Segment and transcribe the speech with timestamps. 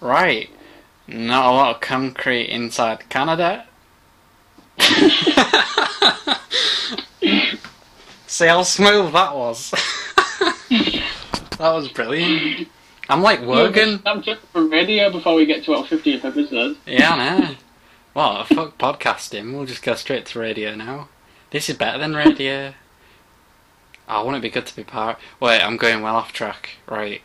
[0.00, 0.50] Right.
[1.06, 3.66] Not a lot of concrete inside Canada.
[8.26, 9.70] See how smooth that was?
[10.70, 11.02] that
[11.58, 12.68] was brilliant.
[13.08, 14.02] I'm like Wogan.
[14.04, 16.76] I'm just from radio before we get to our 50th episode.
[16.86, 17.54] Yeah, I know.
[18.14, 19.54] Well, fuck podcasting.
[19.54, 21.08] We'll just go straight to radio now.
[21.50, 22.74] This is better than radio.
[24.08, 25.18] Oh, wouldn't it be good to be part?
[25.40, 26.70] Wait, I'm going well off track.
[26.86, 27.22] Right.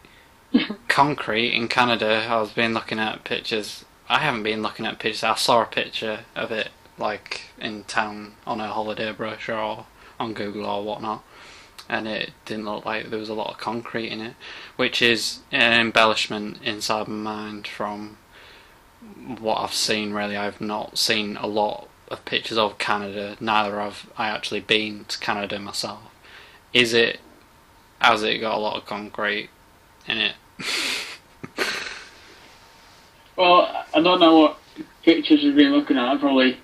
[0.88, 2.28] Concrete in Canada.
[2.30, 3.86] I was been looking at pictures.
[4.08, 5.24] I haven't been looking at pictures.
[5.24, 9.86] I saw a picture of it, like in town on a holiday brochure or
[10.20, 11.24] on Google or whatnot,
[11.90, 14.36] and it didn't look like there was a lot of concrete in it,
[14.76, 18.18] which is an embellishment inside my mind from
[19.40, 20.14] what I've seen.
[20.14, 23.36] Really, I've not seen a lot of pictures of Canada.
[23.40, 26.04] Neither have I actually been to Canada myself.
[26.72, 27.20] Is it?
[28.00, 29.50] Has it got a lot of concrete
[30.08, 30.36] in it?
[33.36, 34.58] Well, I don't know what
[35.04, 36.20] pictures you've been looking at.
[36.20, 36.58] Probably,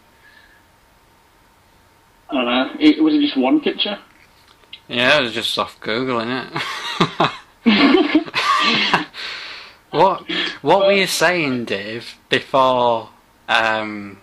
[2.30, 2.72] I don't know.
[2.80, 3.98] It, was it just one picture?
[4.88, 6.62] Yeah, it was just off Google, innit?
[9.92, 10.24] what
[10.62, 13.10] What were you saying, Dave, before
[13.48, 14.20] um,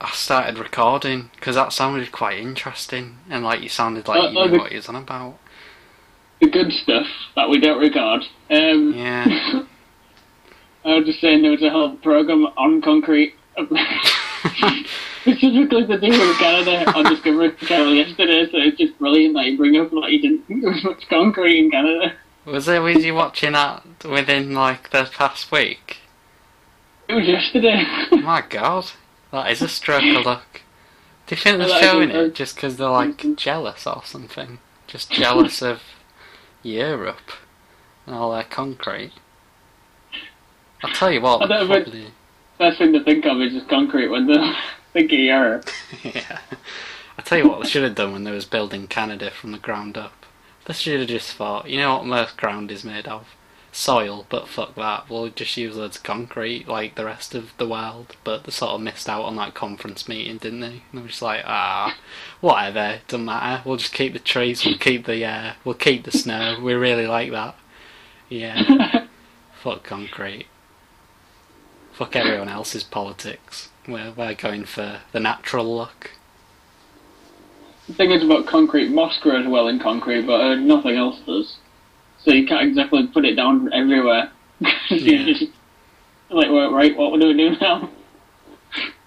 [0.00, 1.30] I started recording?
[1.34, 4.76] Because that sounded quite interesting, and like you sounded like Uh, you knew what you
[4.76, 5.38] was on about.
[6.42, 8.22] The good stuff that we don't regard.
[8.50, 9.62] Um, Yeah.
[10.84, 13.36] I was just saying there was a whole program on concrete.
[15.20, 19.56] Specifically to do with Canada on Discovery Channel yesterday, so it's just brilliant that you
[19.56, 22.14] bring up like you didn't think there was much concrete in Canada.
[22.44, 22.80] Was it?
[22.80, 25.98] Was you watching that within like the past week?
[27.08, 27.84] It was yesterday.
[28.10, 28.86] My God,
[29.30, 30.62] that is a stroke of luck.
[31.28, 34.58] Do you think they're showing it just because they're like jealous or something?
[34.88, 35.80] Just jealous of
[36.62, 37.32] Europe
[38.06, 39.12] and all their concrete.
[40.82, 42.06] I'll tell you what, know probably.
[42.58, 44.54] First thing to think of is just concrete when they
[44.92, 45.68] think of Europe.
[46.02, 46.40] yeah.
[47.18, 49.58] I tell you what, they should have done when they was building Canada from the
[49.58, 50.26] ground up.
[50.64, 53.26] They should have just thought, you know what most ground is made of?
[53.74, 55.08] Soil, but fuck that.
[55.08, 58.16] We'll just use loads of concrete like the rest of the world.
[58.22, 60.66] But they sort of missed out on that conference meeting, didn't they?
[60.66, 61.96] And they were just like, ah,
[62.42, 63.62] whatever, doesn't matter.
[63.66, 66.58] We'll just keep the trees, we'll keep the uh, we'll keep the snow.
[66.62, 67.56] We really like that.
[68.28, 69.06] Yeah.
[69.62, 70.48] fuck concrete.
[71.92, 73.70] Fuck everyone else's politics.
[73.88, 76.10] We're we're going for the natural look.
[77.88, 81.56] The thing is about concrete, moss grows well in concrete, but uh, nothing else does.
[82.24, 84.30] So you can't exactly put it down everywhere.
[84.90, 85.24] Yeah.
[85.24, 85.50] just-
[86.30, 87.90] like, well, right, what do we do now?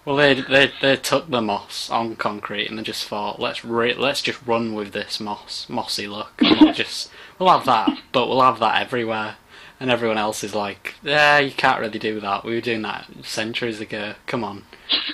[0.05, 3.95] Well, they they they took the moss on concrete and they just thought, let's re-
[3.95, 6.33] let's just run with this moss mossy look.
[6.39, 7.09] And we'll just
[7.39, 9.37] we'll have that, but we'll have that everywhere.
[9.79, 12.45] And everyone else is like, yeah, you can't really do that.
[12.45, 14.13] We were doing that centuries ago.
[14.27, 14.65] Come on,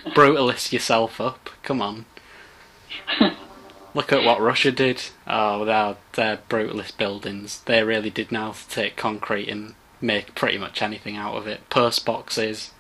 [0.08, 1.50] brutalist yourself up.
[1.64, 2.06] Come on.
[3.94, 5.04] Look at what Russia did.
[5.28, 7.62] Oh, their their brutalist buildings.
[7.66, 11.70] They really did now take concrete and make pretty much anything out of it.
[11.70, 12.72] Post boxes,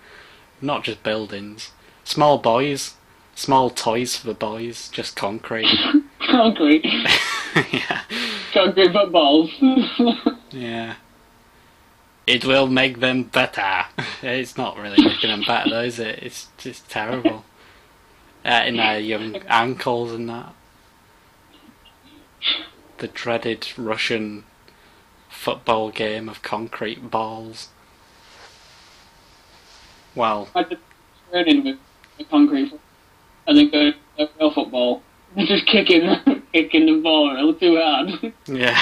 [0.61, 1.71] not just buildings.
[2.03, 2.95] Small boys,
[3.35, 5.67] small toys for the boys, just concrete.
[6.19, 6.85] concrete.
[7.71, 8.01] yeah,
[8.53, 9.51] concrete footballs.
[10.51, 10.95] yeah.
[12.27, 13.85] It will make them better.
[14.21, 16.19] It's not really making them better, though, is it?
[16.21, 17.43] It's just terrible.
[18.45, 20.53] Uh, in their young ankles and that.
[22.97, 24.43] The dreaded Russian
[25.29, 27.69] football game of concrete balls.
[30.13, 30.81] Well, I just
[31.31, 31.77] training with
[32.17, 32.73] the concrete
[33.47, 35.01] and then go to real football.
[35.37, 36.13] Just kicking,
[36.53, 38.33] kicking the ball a little too hard.
[38.47, 38.77] yeah.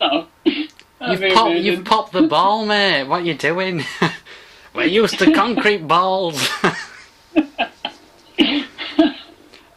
[0.00, 0.26] so, oh.
[0.98, 3.04] that'd You've, pop, you've popped the ball, mate.
[3.04, 3.84] What are you doing?
[4.74, 6.48] We're used to concrete balls.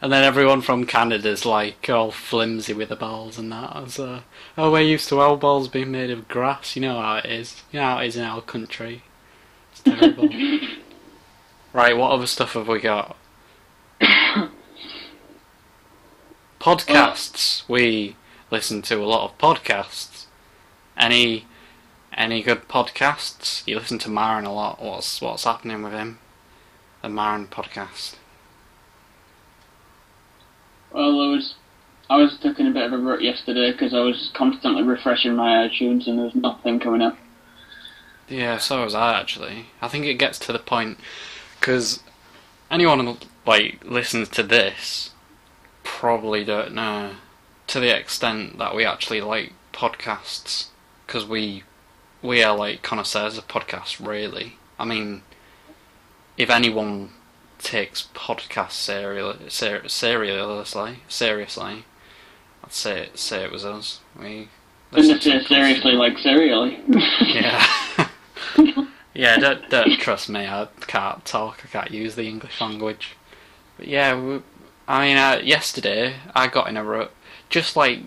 [0.08, 3.90] And then everyone from Canada's like all flimsy with the balls and that.
[3.90, 4.20] So, uh,
[4.56, 6.74] oh, we're used to our balls being made of grass.
[6.74, 7.62] You know how it is.
[7.70, 9.02] You know how it is in our country.
[9.70, 10.30] It's terrible.
[11.74, 13.18] right, what other stuff have we got?
[16.58, 17.68] Podcasts.
[17.68, 18.16] We
[18.50, 20.24] listen to a lot of podcasts.
[20.96, 21.44] Any
[22.16, 23.62] any good podcasts?
[23.66, 24.82] You listen to Maron a lot.
[24.82, 26.18] What's what's happening with him?
[27.02, 28.14] The Maron podcast.
[30.92, 31.54] Well, I was,
[32.10, 35.68] I was in a bit of a rut yesterday because I was constantly refreshing my
[35.68, 37.18] iTunes and there was nothing coming up.
[38.28, 39.66] Yeah, so was I actually.
[39.80, 40.98] I think it gets to the point
[41.58, 42.02] because
[42.70, 45.10] anyone who, like listens to this
[45.82, 47.12] probably don't know
[47.66, 50.66] to the extent that we actually like podcasts
[51.06, 51.62] because we
[52.22, 54.56] we are like connoisseurs of podcasts, really.
[54.78, 55.22] I mean,
[56.36, 57.10] if anyone
[57.58, 61.84] takes podcasts serial, ser- seriously, seriously,
[62.64, 64.00] I'd say it, say it was us.
[64.18, 64.48] We
[64.90, 66.80] listen to seriously, like serially.
[67.20, 67.66] Yeah.
[69.14, 70.46] yeah, don't, don't trust me.
[70.46, 71.60] I can't talk.
[71.64, 73.16] I can't use the English language.
[73.76, 74.42] But yeah, we,
[74.86, 77.12] I mean, uh, yesterday I got in a rut,
[77.48, 78.00] just like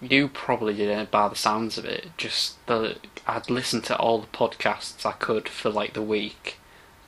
[0.00, 2.08] you probably did by the sounds of it.
[2.16, 2.96] Just the
[3.26, 6.58] I'd listened to all the podcasts I could for like the week,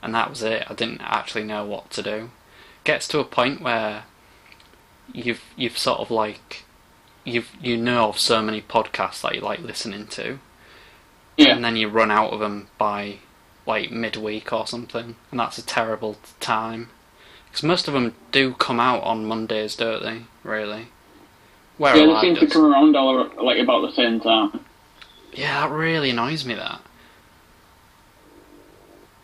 [0.05, 0.65] and that was it.
[0.69, 2.31] I didn't actually know what to do.
[2.85, 4.05] Gets to a point where
[5.13, 6.65] you've you've sort of like
[7.25, 10.39] you've you know of so many podcasts that you like listening to,
[11.39, 11.55] yeah.
[11.55, 13.17] and then you run out of them by
[13.67, 16.91] like midweek or something, and that's a terrible time.
[17.47, 20.23] Because most of them do come out on Mondays, don't they?
[20.43, 20.89] Really?
[21.79, 24.61] Where Yeah, they seem to come around all like about the same time.
[25.33, 26.55] Yeah, that really annoys me.
[26.55, 26.81] That.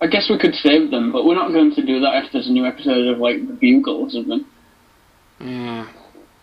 [0.00, 2.48] I guess we could save them, but we're not going to do that if there's
[2.48, 4.44] a new episode of like the Bugle or something.
[5.38, 5.88] Yeah.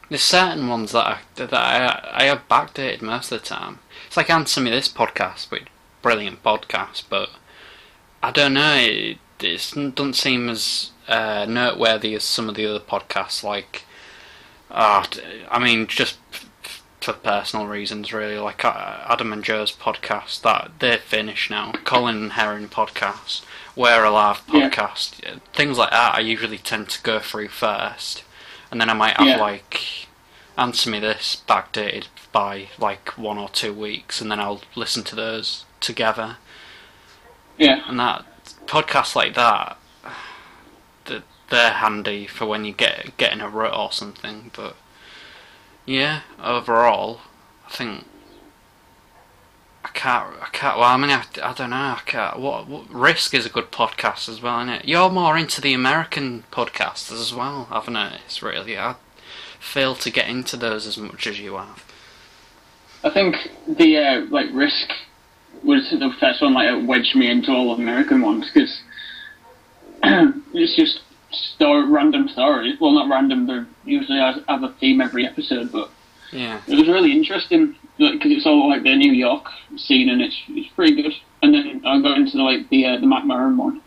[0.09, 3.80] There's certain ones that I that I I have backdated most of the time.
[4.06, 5.68] It's like Answer Me This podcast, which
[6.01, 7.30] brilliant podcast, but
[8.24, 8.75] I don't know.
[8.77, 13.44] It, it doesn't seem as uh, noteworthy as some of the other podcasts.
[13.44, 13.83] Like,
[14.71, 15.06] uh,
[15.50, 16.18] I mean, just
[17.07, 18.38] for personal reasons, really.
[18.38, 21.71] Like uh, Adam and Joe's podcast, that they're finished now.
[21.86, 23.44] Collings and Herrin podcast,
[23.77, 24.69] We're Alive Yeah.
[24.69, 26.15] podcast, things like that.
[26.15, 28.24] I usually tend to go through first,
[28.69, 29.38] and then I might have Yeah.
[29.38, 30.07] like
[30.57, 35.15] answer me this backdated by like one or two weeks, and then I'll listen to
[35.15, 36.36] those together.
[37.57, 37.83] Yeah.
[37.88, 38.25] And that
[38.65, 39.77] podcasts like that,
[41.50, 44.51] they're handy for when you get get in a rut or something.
[44.53, 44.75] But
[45.88, 47.22] yeah, overall,
[47.66, 48.06] I think
[49.88, 50.36] I can't.
[50.42, 50.78] I can't.
[50.78, 51.75] Well, I mean, I, I don't know.
[51.75, 52.39] I can't.
[52.39, 54.86] What, what Risk is a good podcast as well, isn't it?
[54.86, 58.22] You're more into the American podcasts as well, haven't it?
[58.25, 58.78] It's really.
[58.78, 58.95] I
[59.60, 61.86] fail to get into those as much as you have.
[63.04, 63.36] I think
[63.66, 64.92] the uh, like Risk
[65.63, 68.81] was the first one like that wedged me into all American ones because
[70.54, 71.00] it's just
[71.38, 72.80] story, random stories.
[72.80, 73.48] Well, not random.
[73.48, 75.89] They usually has, have a theme every episode, but
[76.31, 76.60] Yeah.
[76.68, 79.45] it was really interesting because it's all like the New York
[79.75, 81.13] scene and it's it's pretty good.
[81.42, 83.81] And then I got into like the uh, the Marc Maron one,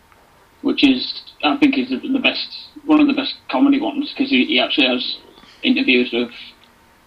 [0.61, 4.29] which is I think is the, the best one of the best comedy ones because
[4.29, 5.17] he, he actually has
[5.63, 6.31] interviews with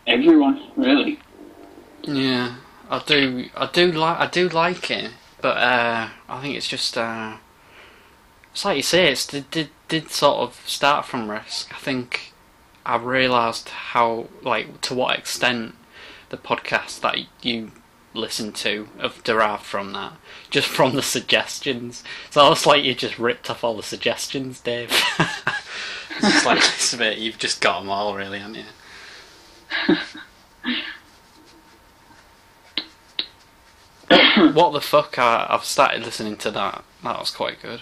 [0.06, 1.18] everyone really.
[2.04, 2.56] Yeah,
[2.90, 3.48] I do.
[3.56, 4.18] I do like.
[4.20, 5.10] I do like it,
[5.40, 6.96] but uh, I think it's just.
[6.98, 7.36] Uh,
[8.54, 9.10] it's like you say.
[9.10, 11.74] it did, did did sort of start from risk.
[11.74, 12.32] I think
[12.86, 15.74] I realised how like to what extent
[16.28, 17.72] the podcast that you
[18.14, 20.12] listen to have derived from that,
[20.50, 22.04] just from the suggestions.
[22.30, 24.90] So it's like you just ripped off all the suggestions, Dave.
[25.18, 27.18] it's just like this bit.
[27.18, 28.66] You've just got them all, really, haven't you?
[34.52, 35.18] what the fuck?
[35.18, 36.84] I, I've started listening to that.
[37.02, 37.80] That was quite good.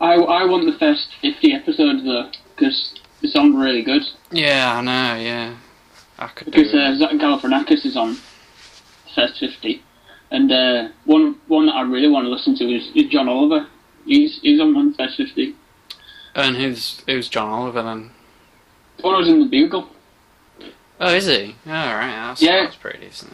[0.00, 4.02] I I want the first fifty episodes though because they sound really good.
[4.30, 5.20] Yeah, I know.
[5.22, 5.56] Yeah,
[6.18, 6.50] I could do.
[6.50, 8.20] Because uh, Zach Galifianakis is on the
[9.14, 9.82] first fifty,
[10.30, 13.66] and uh, one one that I really want to listen to is, is John Oliver.
[14.04, 15.54] He's he's on one first fifty.
[16.34, 18.10] and who's who's John Oliver then?
[18.98, 19.88] The one was in the Bugle.
[21.00, 21.56] Oh, is he?
[21.66, 22.06] Oh, right.
[22.28, 22.62] That's, Yeah.
[22.64, 23.32] that's pretty decent.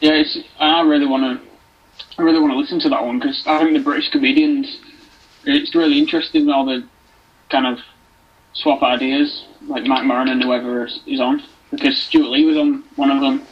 [0.00, 1.48] Yeah, it's, I really want to.
[2.18, 4.78] I really want to listen to that one because I think the British comedians.
[5.46, 6.84] It's really interesting all the
[7.50, 7.80] kind of
[8.52, 11.42] swap ideas, like Marc Maron and whoever is, is on.
[11.70, 13.42] Because Stewart Lee was on one of them,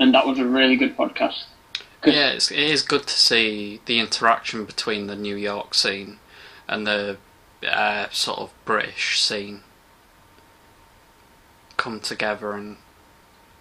[0.00, 1.44] and that was a really good podcast.
[2.04, 6.18] Yeah, it's, it is good to see the interaction between the New York scene
[6.66, 7.18] and the
[7.66, 9.62] uh, sort of British scene
[11.76, 12.76] come together and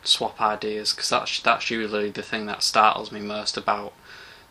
[0.04, 3.94] swap ideas because that's that's usually the thing that startles me most about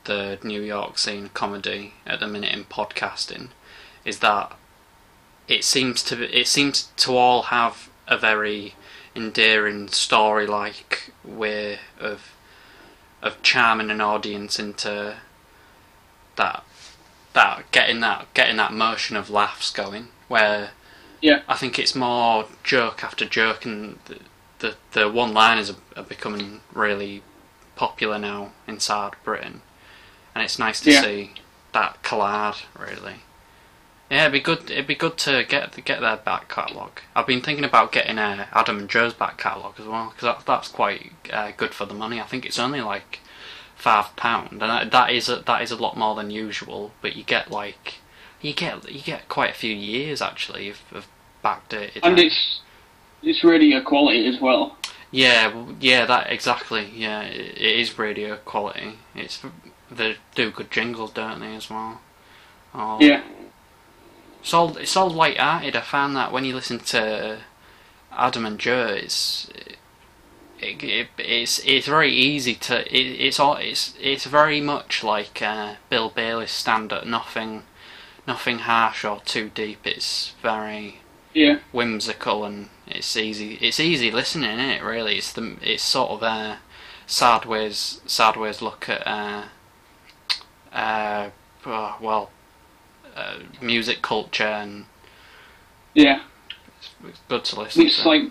[0.06, 3.48] the New York scene comedy at the minute in podcasting
[4.04, 4.56] is that
[5.48, 8.74] it seems to it seems to all have a very
[9.14, 12.32] endearing story like way of
[13.22, 15.16] of charming an audience into
[16.36, 16.64] that
[17.32, 20.70] that getting that getting that motion of laughs going where
[21.20, 21.42] Yeah.
[21.48, 24.18] I think it's more joke after joke and the
[24.58, 27.22] the, the one liners are, are becoming really
[27.74, 29.60] popular now inside Britain
[30.36, 31.00] and it's nice to Yeah.
[31.00, 31.32] see
[31.72, 33.16] that collide really
[34.10, 37.40] yeah it'd be good it'd be good to get get their back catalogue I've been
[37.40, 41.12] thinking about getting uh, Adam and Joe's back catalogue as well because that, that's quite
[41.32, 43.20] uh, good for the money I think it's only like
[43.76, 46.92] five pound, and that, that is a, that is a lot more than usual.
[47.02, 47.96] But you get like
[48.40, 51.06] you get you get quite a few years actually of, of
[51.44, 52.00] backdated.
[52.02, 52.60] And it's
[53.22, 54.76] it's radio quality as well.
[55.10, 56.90] Yeah, well, yeah, that exactly.
[56.94, 58.98] Yeah, it, it is radio quality.
[59.14, 59.42] It's
[59.90, 62.00] they do good jingles, don't they, as well?
[62.74, 63.22] Oh, Yeah.
[64.40, 65.74] It's all it's all light-hearted.
[65.74, 67.38] I found that when you listen to
[68.12, 69.50] Adam and Joe, it's
[70.60, 75.42] it, it, it's it's very easy to it, it's all it's it's very much like
[75.42, 77.04] uh, Bill Bailey's stand-up.
[77.06, 77.64] Nothing
[78.26, 79.84] nothing harsh or too deep.
[79.84, 81.00] It's very
[81.34, 81.58] Yeah.
[81.72, 83.54] whimsical and it's easy.
[83.60, 84.82] It's easy listening, isn't it?
[84.82, 86.58] Really, it's the it's sort of a
[87.08, 89.42] sideways sideways look at uh,
[90.76, 91.30] uh,
[91.66, 92.30] oh, well,
[93.16, 94.84] uh, music culture, and
[95.94, 96.20] Yeah.
[96.78, 98.08] it's, it's good to listen It's to.
[98.08, 98.22] like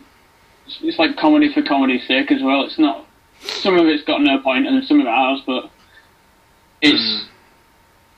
[0.81, 2.63] it's like comedy for comedy's sake as well.
[2.63, 3.05] It's not
[3.41, 5.69] some of it's got no point and some of it has, but
[6.81, 7.25] it's Mm.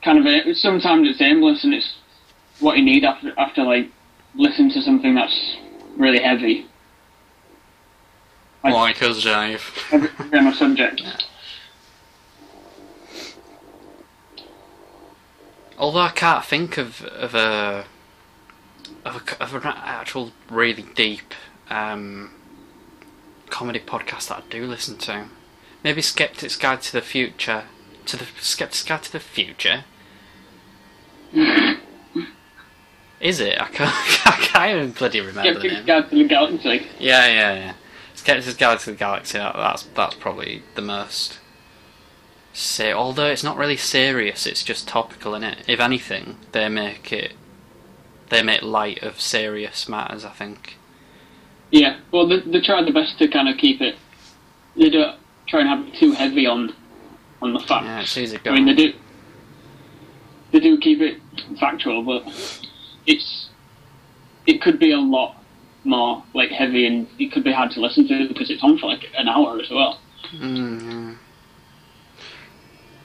[0.04, 1.96] kind of a, sometimes it's aimless and it's
[2.60, 3.90] what you need after after like
[4.36, 5.58] listening to something that's
[5.98, 6.66] really heavy.
[8.64, 9.64] like- like us, Dave.
[10.34, 11.02] On a subject.
[15.78, 17.86] Although I can't think of of a
[19.06, 21.34] of, a, of an actual really deep
[21.70, 22.32] um,
[23.50, 25.26] comedy podcast that I do listen to.
[25.84, 27.64] Maybe Skeptic's Guide to the Future.
[28.08, 29.84] To the Skeptic's Guide to the Future.
[33.20, 33.60] Is it?
[33.60, 33.92] I can't.
[34.26, 35.86] I can't even bloody remember the Skeptic's.
[35.86, 36.88] Guide to the Galaxy.
[37.00, 37.74] Yeah, yeah, yeah.
[38.16, 39.38] Skeptic's Guide to the Galaxy.
[39.38, 41.40] That, that's that's probably the most.
[42.60, 45.64] Say, although it's not really serious, it's just topical in it.
[45.68, 47.34] If anything, they make it.
[48.30, 50.26] They make light of serious matters.
[50.26, 50.76] I think.
[51.70, 53.96] Yeah, well, they, they try their best to kind of keep it.
[54.76, 56.74] They don't try and have it too heavy on
[57.44, 57.86] on the facts.
[57.86, 58.94] Yeah, it's easy I mean, they do.
[60.52, 61.22] They do keep it
[61.60, 62.24] factual, but
[63.06, 63.50] it's
[64.48, 65.36] it could be a lot
[65.84, 68.88] more like heavy, and it could be hard to listen to because it's on for
[68.88, 70.00] like an hour as well.
[70.34, 71.27] Mm, yeah.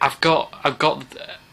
[0.03, 1.05] I've got, I've got,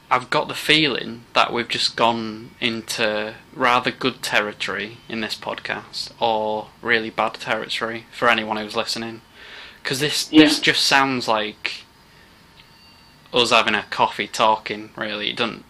[0.10, 6.12] I've got the feeling that we've just gone into rather good territory in this podcast,
[6.20, 9.22] or really bad territory for anyone who's listening.
[9.84, 10.46] Because this, Yeah.
[10.46, 11.84] this just sounds like
[13.32, 14.89] us having a coffee talking.
[14.96, 15.63] Really, it doesn't,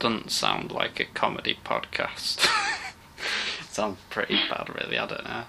[0.00, 2.44] doesn't sound like a comedy podcast.
[3.60, 4.98] it sounds pretty bad, really.
[4.98, 5.44] I don't know.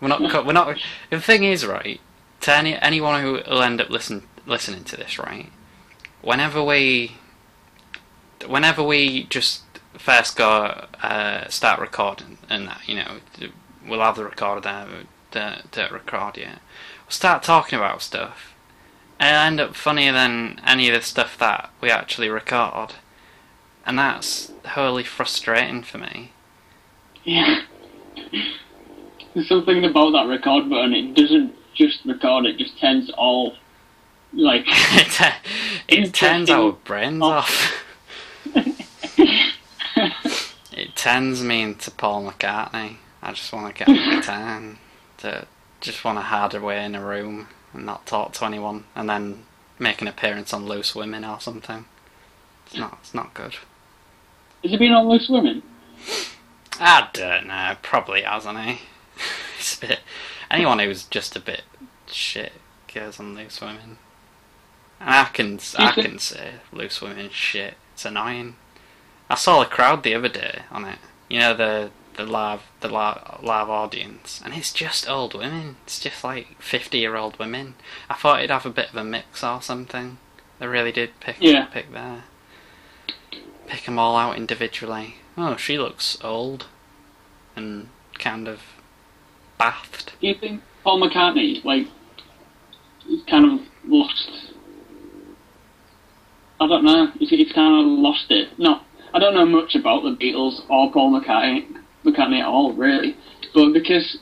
[0.00, 0.46] We're not.
[0.46, 0.78] We're not.
[1.10, 2.00] The thing is, right?
[2.42, 5.50] To any anyone who will end up listen listening to this, right?
[6.22, 7.16] Whenever we,
[8.46, 9.62] whenever we just
[9.94, 13.18] first go uh, start recording, and that, you know,
[13.86, 14.86] we'll have the recorder there,
[15.30, 16.58] don't, don't record yet.
[17.04, 18.54] We'll start talking about stuff,
[19.20, 22.94] and it'll end up funnier than any of the stuff that we actually record,
[23.86, 26.32] and that's wholly frustrating for me.
[27.24, 27.62] Yeah.
[29.34, 30.94] There's something about that record button.
[30.94, 33.54] It doesn't just record; it just turns all
[34.32, 35.32] like it,
[35.88, 37.26] it turns our brains Oh.
[37.26, 37.84] off.
[40.72, 42.98] It turns me into Paul McCartney.
[43.20, 44.62] I just want to get on the guitar
[45.18, 45.46] to
[45.80, 49.44] just want to hide away in a room and not talk to anyone, and then
[49.78, 51.84] make an appearance on Loose Women or something.
[52.66, 52.98] It's not.
[53.02, 53.56] It's not good.
[54.62, 55.64] Has it been on Loose Women?
[56.78, 57.76] I don't know.
[57.82, 58.80] Probably hasn't he?
[59.58, 60.00] it's a bit.
[60.48, 61.62] Anyone who's just a bit
[62.06, 62.52] shit
[62.92, 63.98] goes on Loose Women.
[65.00, 67.74] And I can I can say Loose Women shit.
[67.94, 68.56] It's annoying.
[69.30, 70.98] I saw a crowd the other day on it.
[71.28, 75.76] You know the the live the live, live audience, and it's just old women.
[75.84, 77.74] It's just like fifty year old women.
[78.10, 80.18] I thought it'd have a bit of a mix or something.
[80.58, 81.66] They really did pick Yeah.
[81.66, 82.24] pick there.
[83.66, 85.16] Pick them all out individually.
[85.36, 86.66] Oh, she looks old
[87.54, 87.88] and
[88.18, 88.60] kind of
[89.58, 90.12] bathed.
[90.20, 91.86] Do you think Paul McCartney like
[93.28, 94.47] kind of lost?
[96.60, 97.10] I don't know.
[97.18, 98.58] He's, he's kind of lost it.
[98.58, 98.80] No,
[99.14, 101.66] I don't know much about the Beatles or Paul McCartney,
[102.04, 103.16] McCartney at all, really.
[103.54, 104.18] But because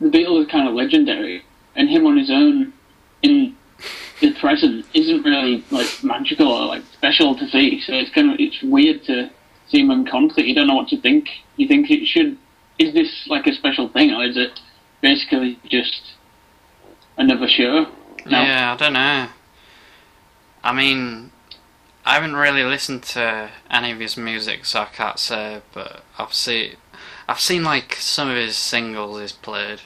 [0.00, 1.42] the Beatles are kind of legendary,
[1.76, 2.72] and him on his own
[3.22, 3.56] in
[4.20, 7.80] the present isn't really like magical or like special to see.
[7.80, 9.30] So it's kind of it's weird to
[9.68, 10.44] see him in concert.
[10.44, 11.28] You don't know what to think.
[11.56, 12.38] You think it should.
[12.78, 14.60] Is this like a special thing, or is it
[15.00, 16.14] basically just
[17.16, 17.86] another show?
[18.26, 18.42] No.
[18.42, 19.28] Yeah, I don't know.
[20.62, 21.30] I mean,
[22.06, 25.62] I haven't really listened to any of his music, so I can't say.
[25.72, 26.76] But I've seen,
[27.28, 29.80] I've seen like some of his singles he's played,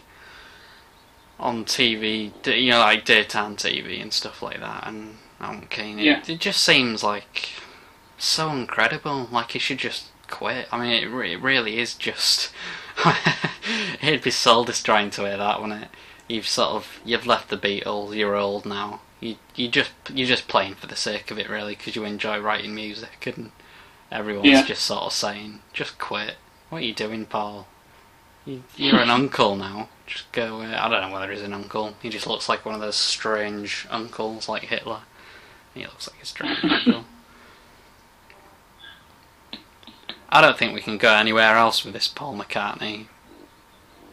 [1.39, 5.99] on TV, you know, like daytime TV and stuff like that, and I'm keen.
[6.01, 6.23] It, Yeah.
[6.27, 7.51] it just seems like
[8.19, 9.29] so incredible.
[9.31, 10.67] Like he should just quit.
[10.73, 12.51] I mean, it, re- it really is just.
[14.03, 15.89] It'd be soul destroying to hear that, wouldn't it?
[16.29, 18.17] You've sort of you've left the Beatles.
[18.17, 19.01] You're old now.
[19.21, 22.39] You you just you're just playing for the sake of it, really, because you enjoy
[22.39, 23.51] writing music, and
[24.13, 24.63] everyone's Yeah.
[24.63, 26.37] just sort of saying, "Just quit."
[26.71, 27.67] What are you doing, Paul?
[28.45, 29.89] You, you're an uncle now.
[30.07, 30.73] Just go away.
[30.75, 31.95] I don't know whether he's an uncle.
[32.01, 35.01] He just looks like one of those strange uncles, like Hitler.
[35.75, 37.05] He looks like a strange uncle.
[40.31, 43.07] I don't think we can go anywhere else with this Paul McCartney.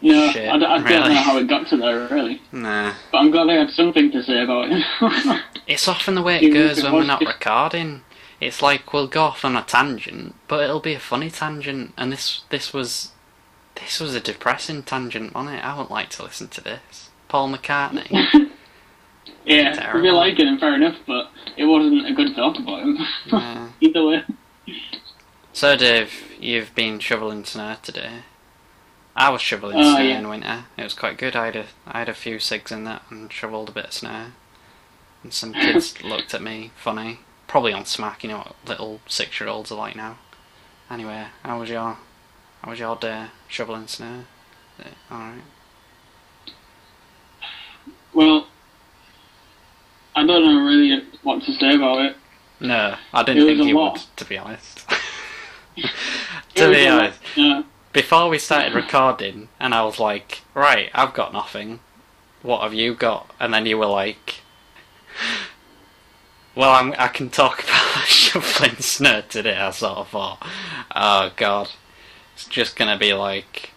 [0.02, 1.14] No, Shit, I, d- I don't really.
[1.16, 2.94] know how it got to there really, Nah.
[3.12, 4.84] but I'm glad they had something to say about it.
[5.68, 8.02] It's often the way it goes when we're not recording.
[8.40, 12.12] It's like we'll go off on a tangent, but it'll be a funny tangent, and
[12.12, 13.14] this this was
[13.76, 15.66] this was a depressing tangent, wasn't it?
[15.66, 17.10] I wouldn't like to listen to this.
[17.30, 18.12] Paul McCartney.
[19.46, 20.04] yeah, if Terrible.
[20.06, 22.98] you like it, then fair enough, but it wasn't a good talk about him.
[23.26, 23.70] Yeah.
[23.82, 24.24] Either way.
[25.52, 28.20] So, Dave, you've been shoveling snow today.
[29.16, 30.20] I was shoveling Oh, snow yeah.
[30.20, 30.66] in winter.
[30.78, 31.36] It was quite good.
[31.36, 33.94] I had a I had a few cigs in that and shovelled a bit of
[33.94, 34.26] snow.
[35.24, 38.24] And some kids looked at me funny, probably on smack.
[38.24, 40.18] You know what little six year olds are like now.
[40.92, 41.98] Anyway, how was your
[42.62, 44.26] how was your day shoveling snow?
[45.10, 45.42] All right.
[48.14, 48.48] Well,
[50.16, 52.18] I don't know really what to say about it.
[52.60, 53.94] No, I didn't was think you lot.
[53.94, 54.02] would.
[54.18, 54.86] To be honest.
[56.56, 57.20] To be honest.
[57.36, 57.64] yeah.
[57.96, 61.80] Before we started recording, and I was like, right, I've got nothing.
[62.42, 63.34] What have you got?
[63.40, 64.42] And then you were like,
[66.56, 69.56] well, I'm, I can talk about shoveling snow today.
[69.56, 70.46] I sort of thought,
[70.94, 71.70] oh god,
[72.34, 73.72] it's just gonna be like.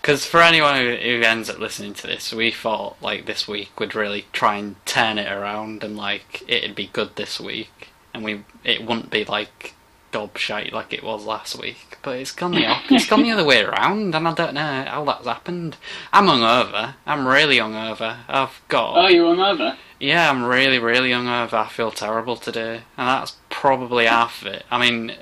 [0.00, 3.78] Because for anyone who, who ends up listening to this, we thought like this week
[3.78, 8.24] would really try and turn it around and like it'd be good this week, and
[8.24, 9.76] we it wouldn't be like
[10.12, 11.98] gobshite like it was last week.
[12.02, 14.84] But it's gone the op- it's gone the other way around, and I don't know
[14.86, 15.76] how that's happened.
[16.12, 16.94] I'm hungover.
[17.06, 18.18] I'm really hungover.
[18.28, 19.76] I've got Oh, you were over?
[19.98, 21.54] yeah, I'm really, really hungover.
[21.54, 24.64] I feel terrible today, and that's probably half of it.
[24.70, 25.14] I mean,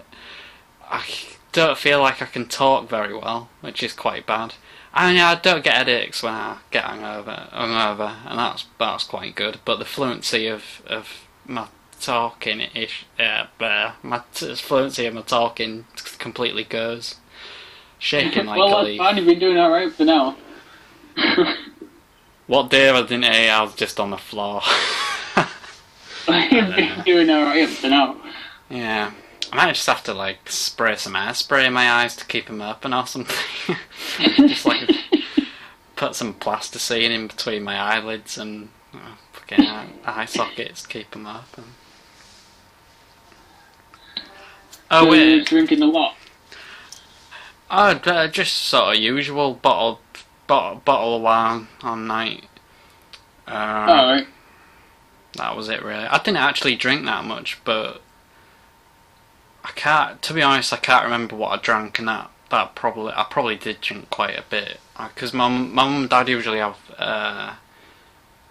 [0.90, 1.02] I
[1.52, 4.54] don't feel like I can talk very well, which is quite bad.
[4.92, 9.34] I mean, I don't get headaches when I get hungover, hungover, and that's that's quite
[9.36, 9.60] good.
[9.64, 11.68] But the fluency of of my
[12.00, 15.84] talking ish, uh, uh, my t- fluency of my talking
[16.18, 17.16] completely goes,
[17.98, 18.98] shaking like well, a leaf.
[18.98, 20.36] You've only been doing alright for now.
[22.50, 24.60] What day I didn't I was just on the floor.
[26.28, 28.16] You've been doing alright to now.
[28.68, 29.12] Yeah.
[29.52, 32.60] I might just have to like spray some hairspray in my eyes to keep them
[32.60, 33.36] open or something.
[34.18, 34.90] just like
[35.94, 41.12] put some plasticine in between my eyelids and uh, fucking eye, eye sockets to keep
[41.12, 41.62] them open.
[44.90, 46.16] Oh you're drinking a lot.
[47.70, 50.00] oh uh, just sort of usual bottle,
[50.46, 52.44] bottle, bottle of wine on night.
[53.46, 54.26] Uh, Alright.
[55.36, 56.04] That was it, really.
[56.04, 58.02] I didn't actually drink that much, but
[59.64, 60.20] I can't.
[60.22, 63.56] To be honest, I can't remember what I drank, and that that probably I probably
[63.56, 64.80] did drink quite a bit
[65.14, 67.54] because my mum mum and dad usually have uh,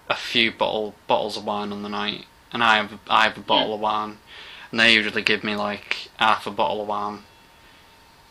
[0.10, 3.42] a few bottle bottles of wine on the night, and I have I have a
[3.42, 4.18] bottle of wine,
[4.72, 7.20] and they usually give me like half a bottle of wine.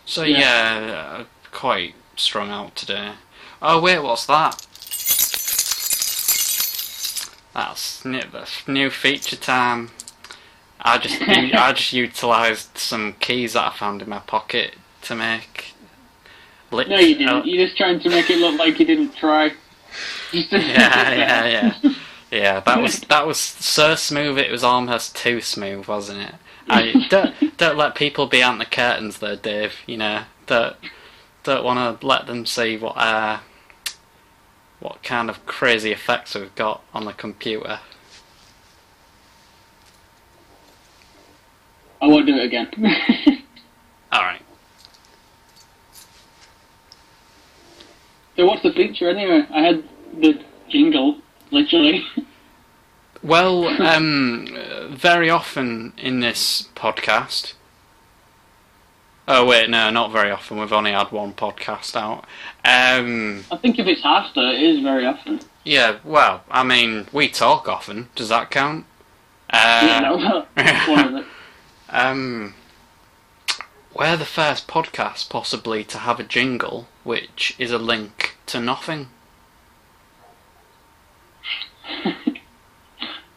[0.07, 0.39] So Yeah.
[0.39, 3.13] yeah, uh, quite strung out today.
[3.61, 4.65] Oh wait, what's that?
[7.55, 9.91] That's new, that's new feature time.
[10.81, 15.75] I just I just utilised some keys that I found in my pocket to make.
[16.71, 17.29] Lit- No, you didn't.
[17.29, 19.53] uh, You're just trying to make it look like you didn't try.
[20.33, 21.47] Yeah, yeah,
[21.83, 21.93] yeah,
[22.31, 22.61] yeah.
[22.61, 24.39] That was that was so smooth.
[24.39, 26.35] It was almost too smooth, wasn't it?
[26.69, 29.75] I don't don't let people be behind the curtains, though, Dave.
[29.87, 30.77] You know, don't
[31.45, 33.39] don't want to let them see what uh
[34.81, 37.81] what kind of crazy effects we've got on the computer.
[42.01, 42.69] I won't do it again.
[44.13, 44.41] All right.
[48.39, 49.45] so what's the feature anyway?
[49.51, 49.83] I had
[50.17, 51.19] the jingle,
[51.51, 52.05] literally.
[53.23, 54.47] Well, um,
[54.91, 57.55] very often in this podcast.
[59.27, 60.59] Oh wait, no, not very often.
[60.59, 62.25] We've only had one podcast out.
[62.65, 65.41] Um, I think if it's half though, it is very often.
[65.65, 68.09] yeah, well, I mean, we talk often.
[68.15, 68.87] Does that count?
[69.53, 71.27] yeah, Uh, no, one of it.
[71.91, 72.55] um,
[73.95, 79.09] we're the first podcast possibly to have a jingle, which is a link to nothing.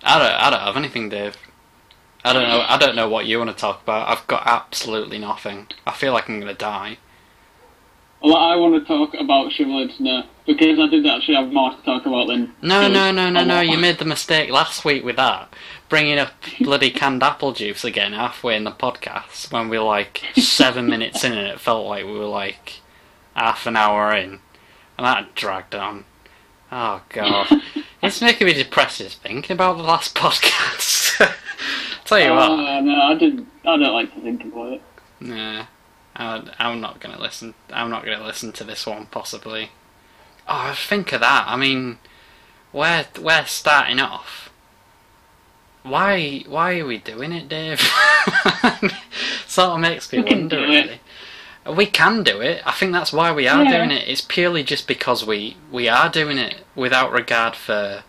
[0.03, 0.31] I don't.
[0.31, 1.37] I don't have anything, Dave.
[2.23, 2.63] I don't know.
[2.67, 4.07] I don't know what you want to talk about.
[4.07, 5.67] I've got absolutely nothing.
[5.87, 6.97] I feel like I'm gonna die.
[8.23, 11.81] Well, I want to talk about Shriveled Snow because I did actually have more to
[11.81, 12.53] talk about than.
[12.61, 13.61] No, no, no, no, no.
[13.61, 15.51] You made the mistake last week with that.
[15.89, 20.21] Bringing up bloody canned apple juice again halfway in the podcast when we were like
[20.35, 22.81] seven minutes in and it felt like we were like
[23.35, 24.39] half an hour in.
[24.97, 26.05] And that dragged on.
[26.71, 27.47] Oh, God.
[28.01, 31.17] it's making me depressed just thinking about the last podcast.
[32.05, 32.51] Tell you what.
[32.51, 33.47] Uh, no, I didn't.
[33.63, 34.81] I don't like to think about it.
[35.19, 35.65] Nah,
[36.15, 37.53] I, I'm not gonna listen.
[37.71, 39.05] I'm not gonna listen to this one.
[39.05, 39.69] Possibly.
[40.47, 41.45] Oh, think of that.
[41.47, 41.99] I mean,
[42.73, 44.51] we're we're starting off.
[45.83, 47.79] Why why are we doing it, Dave?
[49.47, 50.57] sort of makes me wonder.
[50.57, 50.99] Really.
[51.69, 52.61] We can do it.
[52.65, 53.77] I think that's why we are Yeah.
[53.77, 54.07] doing it.
[54.07, 58.03] It's purely just because we we are doing it without regard for.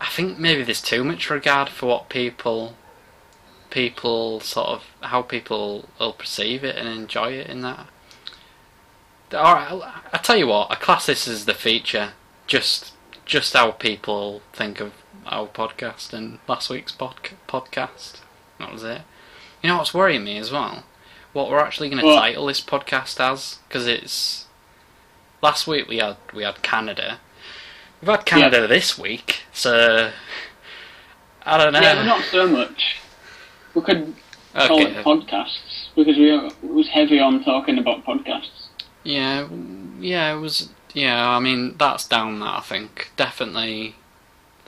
[0.00, 2.76] I think maybe there's too much regard for what people
[3.70, 7.86] people sort of how people will perceive it and enjoy it in that.
[9.32, 12.12] Alright, I tell you what, I class this as the feature.
[12.46, 12.92] Just
[13.24, 14.92] just how people think of
[15.26, 18.16] our podcast and last week's podca- podcast.
[18.58, 19.02] That was it.
[19.62, 20.82] You know what's worrying me as well?
[21.32, 22.16] What we're actually going to What?
[22.20, 24.46] title this podcast as because it's
[25.40, 27.18] last week we had we had Canada.
[28.00, 30.10] We've had Canada this week, so
[31.44, 31.80] I don't know.
[31.80, 32.96] Yeah, but not so much.
[33.74, 34.14] We could
[34.54, 38.66] call it podcasts because we are, was heavy on talking about podcasts.
[39.04, 39.48] Yeah,
[40.00, 40.68] yeah, it was.
[40.94, 43.94] Yeah, I mean that's down that I think definitely.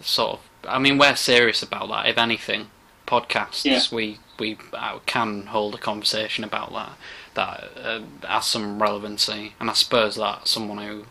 [0.00, 0.40] Sort of.
[0.68, 2.06] I mean, we're serious about that.
[2.06, 2.68] If anything,
[3.06, 3.80] podcasts Yeah.
[3.92, 4.58] we we
[5.06, 6.92] can hold a conversation about that
[7.34, 11.06] that uh, has some relevancy, and I suppose that someone who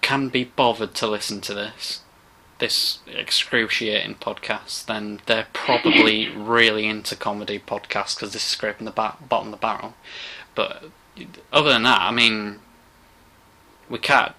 [0.00, 2.00] can be bothered to listen to this
[2.58, 8.92] this excruciating podcast, then they're probably really into comedy podcasts because this is scraping the
[8.92, 9.94] ba- bottom of the barrel.
[10.54, 10.84] But
[11.52, 12.60] other than that, I mean,
[13.88, 14.34] we can't.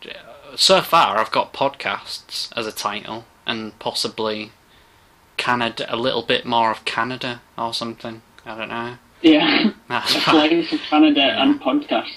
[0.56, 4.52] So far, I've got podcasts as a title, and possibly
[5.38, 8.21] Canada, a little bit more of Canada or something.
[8.45, 8.98] I don't know.
[9.21, 10.50] Yeah, That's a fine.
[10.50, 12.13] place of Canada and podcasts.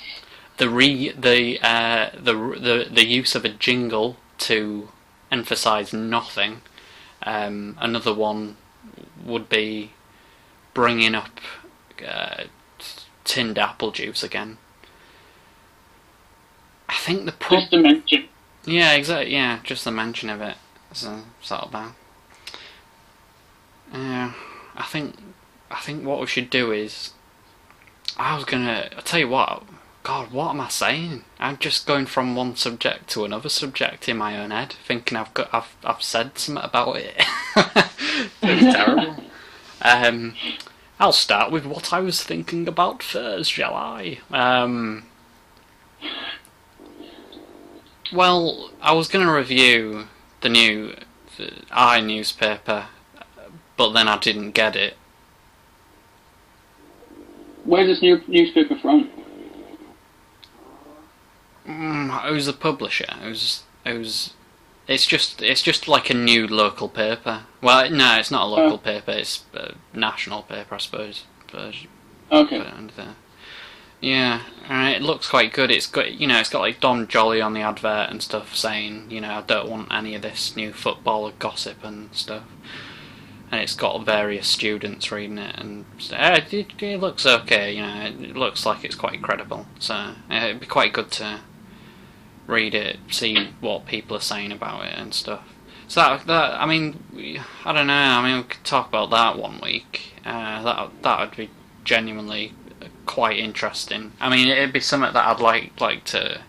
[0.58, 4.88] the re the uh, the the the use of a jingle to
[5.30, 6.62] emphasize nothing.
[7.22, 8.56] Um, another one
[9.24, 9.92] would be
[10.74, 11.40] bringing up
[12.06, 12.44] uh,
[13.24, 14.58] tinned apple juice again.
[16.88, 17.60] I think the problem.
[17.60, 18.28] Just to mention.
[18.64, 19.32] Yeah, exactly.
[19.32, 20.56] Yeah, just the mention of it
[20.92, 21.92] is a sort of bad.
[23.92, 24.32] Yeah,
[24.76, 25.16] I think
[25.70, 27.12] I think what we should do is
[28.16, 28.90] I was gonna.
[28.96, 29.64] I tell you what.
[30.04, 31.24] God, what am I saying?
[31.38, 35.34] I'm just going from one subject to another subject in my own head, thinking I've
[35.34, 37.14] got I've I've said something about it.
[38.42, 39.22] it's terrible.
[39.82, 40.34] Um,
[40.98, 44.18] I'll start with what I was thinking about first, shall I?
[44.30, 45.04] Um,
[48.12, 50.08] well, I was going to review
[50.40, 50.94] the new
[51.36, 52.86] the I newspaper,
[53.78, 54.96] but then I didn't get it.
[57.64, 59.08] Where's this new newspaper from?
[61.66, 63.06] Mm, was the publisher?
[63.22, 64.34] Who's who's?
[64.86, 67.42] It's just it's just like a new local paper.
[67.62, 68.78] Well, no, it's not a local Oh.
[68.78, 69.12] paper.
[69.12, 71.24] It's a national paper, I suppose.
[71.52, 71.74] But
[72.32, 72.58] Okay.
[72.58, 73.14] put it under there.
[74.00, 75.70] Yeah, and it looks quite good.
[75.70, 79.10] It's got you know it's got like Dom Joly on the advert and stuff saying
[79.10, 82.44] you know I don't want any of this new footballer gossip and stuff.
[83.50, 87.74] And it's got various students reading it, and uh, it, it looks okay.
[87.74, 89.66] You know, it, looks like it's quite credible.
[89.78, 91.40] So uh, it'd be quite good to
[92.46, 95.44] read it, see what people are saying about it and stuff.
[95.86, 97.94] So that, that I mean, I don't know.
[97.94, 100.12] I mean, we could talk about that one week.
[100.26, 101.50] Uh, that that would be
[101.84, 102.52] genuinely
[103.06, 104.12] quite interesting.
[104.20, 106.42] I mean, it'd be something that I'd like like to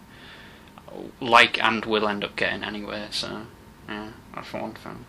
[1.22, 3.08] like and will end up getting anyway.
[3.12, 3.44] So
[3.88, 5.06] yeah, that's one thing.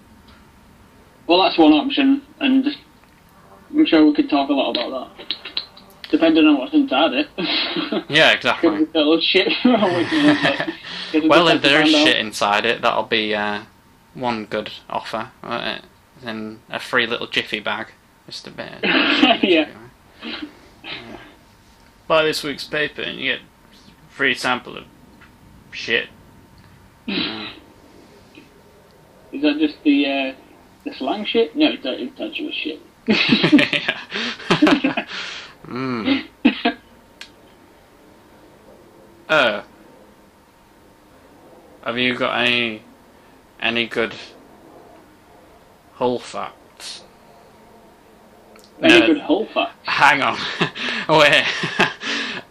[1.31, 2.67] Well, that's one option, and
[3.71, 5.35] I'm sure we could talk a lot about that.
[6.11, 7.29] Depending on what's inside it.
[8.09, 8.85] Yeah, exactly.
[8.87, 9.47] total shit.
[9.47, 10.71] we can look at.
[11.13, 12.05] Guess well, if there is out.
[12.05, 13.63] shit inside it, that'll be uh,
[14.15, 15.31] one good offer.
[15.45, 15.85] won't?
[16.21, 17.93] Then a free little jiffy bag,
[18.27, 18.81] just a bit.
[19.45, 19.69] Yeah.
[22.09, 24.83] Buy this week's paper and you get a free sample of
[25.71, 26.09] shit.
[27.07, 27.51] Is
[29.43, 30.33] that just the uh,
[30.85, 31.55] the slang shit?
[31.57, 32.81] No, it's actual shit.
[33.07, 33.99] yeah.
[35.67, 36.25] mm.
[39.29, 39.63] Oh.
[41.85, 42.83] Have you got any
[43.61, 44.15] any good
[45.95, 47.03] Hull facts.
[48.83, 49.07] Any No.
[49.07, 49.77] good Hull facts?
[49.83, 50.39] Hang on.
[51.09, 51.45] Wait.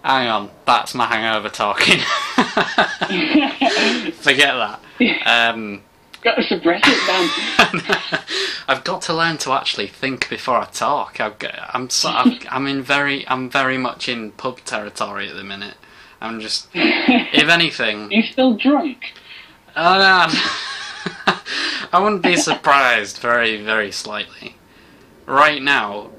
[0.04, 0.50] Hang on.
[0.66, 2.00] That's my hangover talking.
[4.14, 4.80] Forget that.
[5.26, 5.82] Um,
[6.22, 8.22] Got to suppress it, Dan.
[8.68, 11.20] I've got to learn to actually think before I talk.
[11.22, 11.36] I've,
[11.74, 15.76] I'm so, I'm, I'm in very I'm very much in pub territory at the minute.
[16.22, 19.14] I'm just, if anything, you still drunk?
[19.76, 21.34] oh no,
[21.94, 24.56] I wouldn't be surprised very very slightly.
[25.26, 26.10] Right now,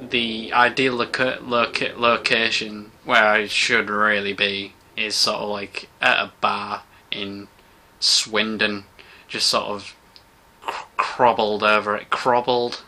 [0.00, 6.18] the ideal loca- loca- location where I should really be is sort of like at
[6.18, 7.48] a bar in
[7.98, 8.84] Swindon,
[9.28, 9.94] just sort of
[10.62, 12.10] cr- crobbled over it.
[12.10, 12.82] Crobbled?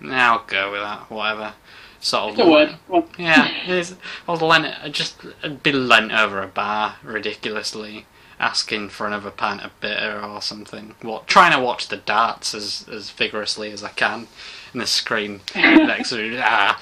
[0.00, 1.54] Now I'll go with that, whatever.
[2.00, 2.38] Sort of.
[2.38, 3.04] It's a word.
[3.18, 3.94] Yeah, it's,
[4.28, 8.04] I'll lent uh, just uh, be lent over a bar ridiculously,
[8.38, 10.94] asking for another pint of bitter or something.
[11.00, 14.28] What trying to watch the darts as as vigorously as I can,
[14.74, 16.38] in the screen next to me.
[16.42, 16.78] Ah,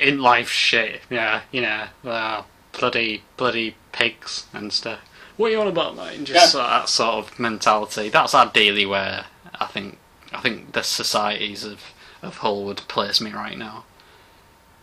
[0.00, 1.02] in life shit.
[1.10, 5.00] Yeah, you know, well, bloody bloody pigs and stuff.
[5.38, 6.24] What are you on about, mate?
[6.24, 6.62] Just Yeah.
[6.62, 8.10] that sort of mentality.
[8.10, 9.24] That's ideally where
[9.58, 9.98] I think
[10.32, 11.82] I think the societies of
[12.22, 13.84] of Hull would place me right now.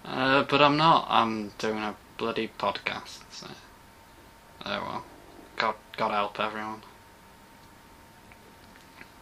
[0.06, 1.06] Uh, but I'm not.
[1.10, 3.20] I'm doing a bloody podcast.
[3.32, 3.48] So.
[4.66, 5.04] Oh well.
[5.58, 6.82] God, God help everyone.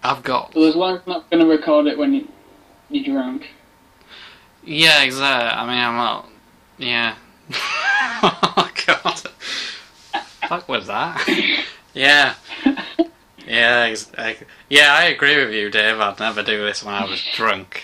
[0.04, 0.54] I've got.
[0.54, 2.28] well, as long as I'm not going to record it when you,
[2.90, 3.50] you're drunk.
[4.64, 5.58] Yeah, exactly.
[5.58, 6.30] I mean, I'm not.
[6.78, 7.16] Yeah.
[10.48, 11.28] Fuck was that?
[11.96, 12.34] Yeah.
[13.46, 13.82] Yeah.
[13.88, 14.36] Ex- I,
[14.68, 16.00] yeah, I agree with you, Dave.
[16.00, 17.84] I'd never do this when I was drunk.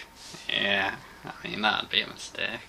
[0.52, 0.96] Yeah.
[1.24, 2.62] I mean, that'd be a mistake.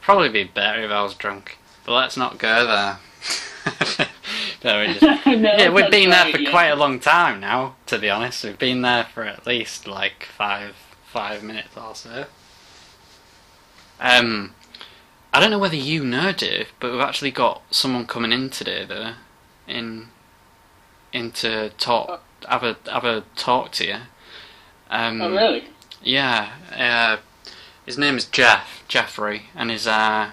[0.00, 1.58] Probably be better if I was drunk.
[1.84, 2.98] But let's not go there.
[4.64, 6.50] no, we just no, yeah, we've been there right, for yeah.
[6.50, 7.74] quite a long time now.
[7.86, 10.76] To be honest, we've been there for at least like five
[11.06, 12.26] five minutes or so.
[13.98, 14.54] Um,
[15.32, 18.84] I don't know whether you know, Dave, but we've actually got someone coming in today,
[18.84, 19.12] though,
[19.68, 20.08] in
[21.12, 23.96] in to talk, have a have a talk to you.
[24.90, 25.64] Um, Oh, really?
[26.02, 27.16] yeah, uh,
[27.86, 30.30] his name is Jeff Jeffrey, and he's uh,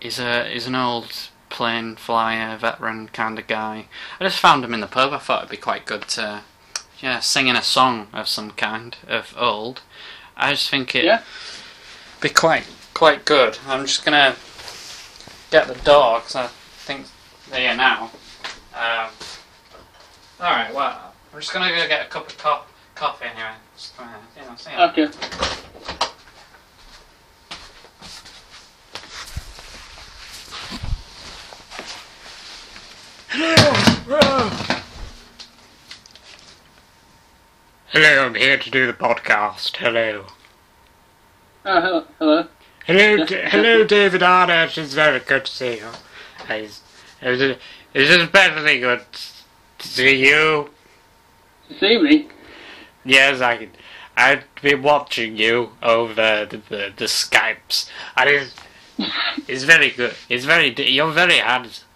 [0.00, 3.86] he's a he's an old plane flyer veteran kind of guy.
[4.18, 5.12] I just found him in the pub.
[5.12, 6.42] I thought it'd be quite good to,
[7.00, 9.82] yeah, singing a song of some kind of old.
[10.36, 11.22] I just think it Yeah.
[12.20, 12.64] be quite
[13.00, 13.58] quite good.
[13.66, 14.36] I'm just gonna
[15.50, 17.06] get the door because I think
[17.48, 18.10] they're here now.
[18.74, 19.08] Um,
[20.38, 23.54] all right, well, I'm just gonna go get a cup of co- coffee anyway.
[23.74, 24.04] Just, uh,
[24.36, 24.90] you know.
[24.90, 25.08] Okay.
[37.92, 39.78] Hello, I'm here to do the podcast.
[39.78, 40.26] Hello.
[41.64, 42.04] Oh, hello.
[42.18, 42.48] Hello.
[42.86, 44.76] Hello, hello, David Arnott.
[44.78, 45.88] It's very good to see you.
[46.48, 46.80] It's,
[47.22, 47.60] it's,
[47.94, 49.04] especially good
[49.78, 50.70] to see you.
[51.78, 52.28] See me?
[53.04, 53.70] Yes, I can.
[54.16, 58.54] I've been watching you over the the, the Skypes, and it's,
[59.46, 60.14] it's very good.
[60.30, 60.74] It's very.
[60.90, 61.86] You're very handsome.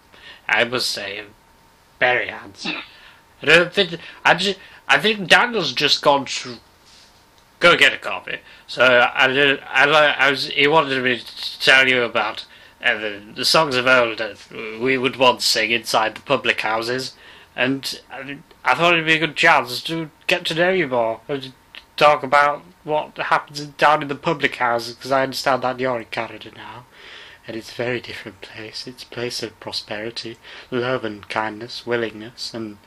[0.47, 1.23] I must say,
[1.99, 2.75] very handsome.
[3.41, 3.97] I don't think.
[4.23, 4.59] I just.
[4.87, 6.57] I think Daniel's just gone to
[7.59, 8.39] go get a coffee.
[8.67, 9.59] So I did.
[9.61, 10.47] I, I was.
[10.47, 12.45] He wanted me to tell you about
[12.83, 14.37] uh, the, the songs of old that
[14.81, 17.15] we would once sing inside the public houses,
[17.55, 21.21] and I, I thought it'd be a good chance to get to know you more
[21.27, 21.53] and
[21.97, 26.05] talk about what happens down in the public houses because I understand that you're in
[26.05, 26.85] Canada now.
[27.47, 28.87] And it's a very different place.
[28.87, 30.37] It's a place of prosperity,
[30.71, 32.77] love and kindness, willingness, and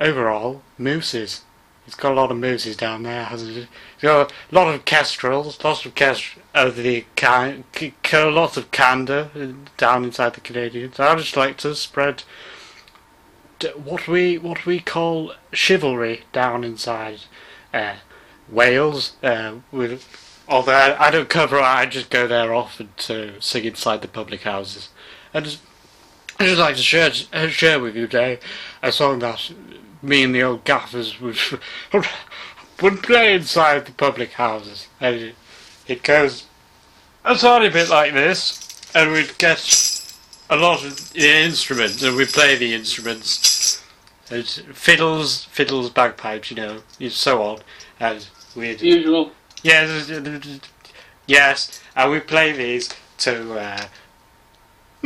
[0.00, 1.42] overall, mooses.
[1.86, 3.68] It's got a lot of mooses down there, hasn't it?
[3.94, 7.64] It's got a lot of kestrels, lots of kest of the kind,
[8.12, 10.98] lots of candor uh, down inside the Canadians.
[10.98, 12.24] I just like to spread
[13.82, 17.20] what we what we call chivalry down inside
[17.72, 17.94] uh,
[18.50, 19.14] Wales.
[19.22, 20.04] Uh, with
[20.48, 24.42] although I, I don't cover, I just go there often to sing inside the public
[24.42, 24.90] houses.
[25.32, 25.60] I just
[26.38, 28.40] I just like to share uh, share with you, today
[28.82, 29.52] a song that
[30.02, 31.38] me and the old gaffers would
[32.82, 34.88] would play inside the public houses.
[35.00, 35.34] And it,
[35.86, 36.44] it goes
[37.24, 40.02] a tiny bit like this, and we'd get
[40.48, 43.82] a lot of the instruments, and we play the instruments.
[44.28, 47.58] There's fiddles, fiddles, bagpipes, you know, and so on,
[48.00, 49.32] and we'd Usual.
[49.62, 50.10] Yes,
[51.26, 53.86] yes, and we play these to uh,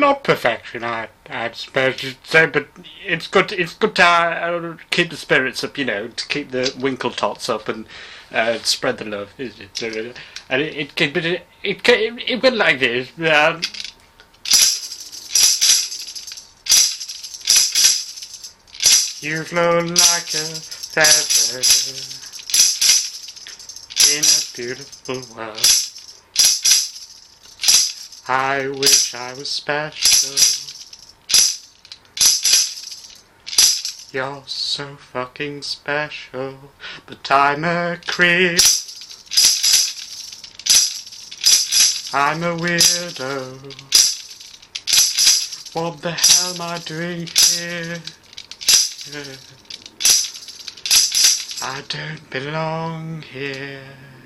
[0.00, 2.66] not perfection, I I suppose you'd say, but
[3.06, 3.52] it's good.
[3.52, 7.48] It's good to uh, keep the spirits up, you know, to keep the winkle tots
[7.48, 7.86] up and
[8.32, 9.32] uh, spread the love.
[9.38, 13.10] And it it can, it it it, went like this.
[13.18, 13.60] Um,
[19.20, 20.46] you flow like a
[20.90, 21.60] feather
[24.16, 25.89] in a beautiful world.
[28.32, 30.36] I wish I was special.
[34.12, 36.54] You're so fucking special,
[37.06, 38.60] but I'm a creep.
[42.14, 43.74] I'm a weirdo.
[45.74, 47.98] What the hell am I doing here?
[51.62, 54.19] I don't belong here.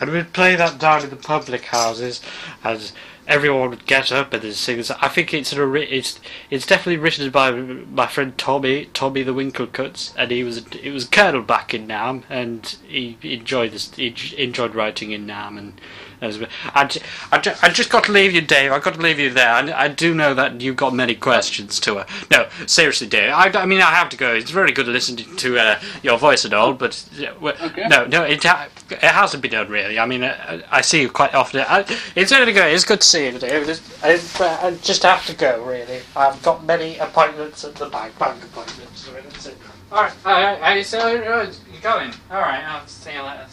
[0.00, 2.20] And we'd play that down in the public houses,
[2.62, 2.92] as
[3.26, 4.78] everyone would get up and sing.
[5.00, 10.12] I think it's a, it's it's definitely written by my friend Tommy Tommy the Winklecuts,
[10.16, 13.92] and he was it was colonel back in Nam, and he enjoyed this.
[13.94, 15.80] He enjoyed writing in Nam, and
[16.20, 16.40] as
[16.74, 16.88] I,
[17.32, 18.72] I, I just got to leave you, Dave.
[18.72, 19.50] I got to leave you there.
[19.50, 22.06] I, I do know that you've got many questions to her.
[22.30, 23.32] No, seriously, Dave.
[23.32, 24.34] I, I mean, I have to go.
[24.34, 27.32] It's very good to listen to uh, your voice and all, but uh,
[27.66, 27.86] Okay.
[27.88, 29.98] no, no, it ha- it hasn't been done really.
[29.98, 31.64] I mean, I, I see you quite often.
[31.68, 32.72] I, it's really good.
[32.72, 33.68] It's good to see you, Dave.
[33.68, 35.64] It's, it's, uh, I just have to go.
[35.64, 38.18] Really, I've got many appointments at the bank.
[38.18, 39.00] Bank appointments.
[39.00, 39.48] So that's.
[39.92, 40.12] All right.
[40.24, 40.60] All right.
[40.60, 41.46] Are you still you're
[41.82, 42.12] going?
[42.30, 42.62] All right.
[42.64, 43.46] I'll see you later.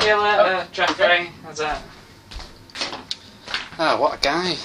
[0.00, 1.30] See you later, Oh, Jeffrey.
[1.44, 1.82] How's that?
[3.78, 4.56] Oh, what a guy.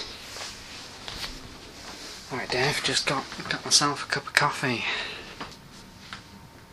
[2.32, 4.84] Alright, Dave, just got got myself a cup of coffee.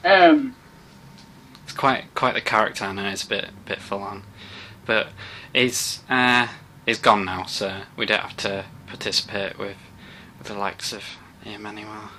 [0.05, 0.60] Um, It's
[1.81, 4.23] quite quite the character, I know it's a bit bit full on.
[4.85, 5.09] But
[5.55, 6.49] he's uh
[6.85, 9.79] he's gone now, so we don't have to participate with
[10.39, 11.03] with the likes of
[11.43, 12.11] him anymore.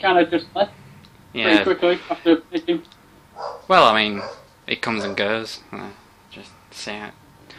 [0.00, 0.72] kind of just left
[1.32, 1.62] pretty Yeah.
[1.62, 2.82] quickly after pitching.
[3.68, 4.22] Well, I mean,
[4.66, 5.60] it comes and goes.
[5.72, 5.88] Uh,
[6.30, 7.12] just see it.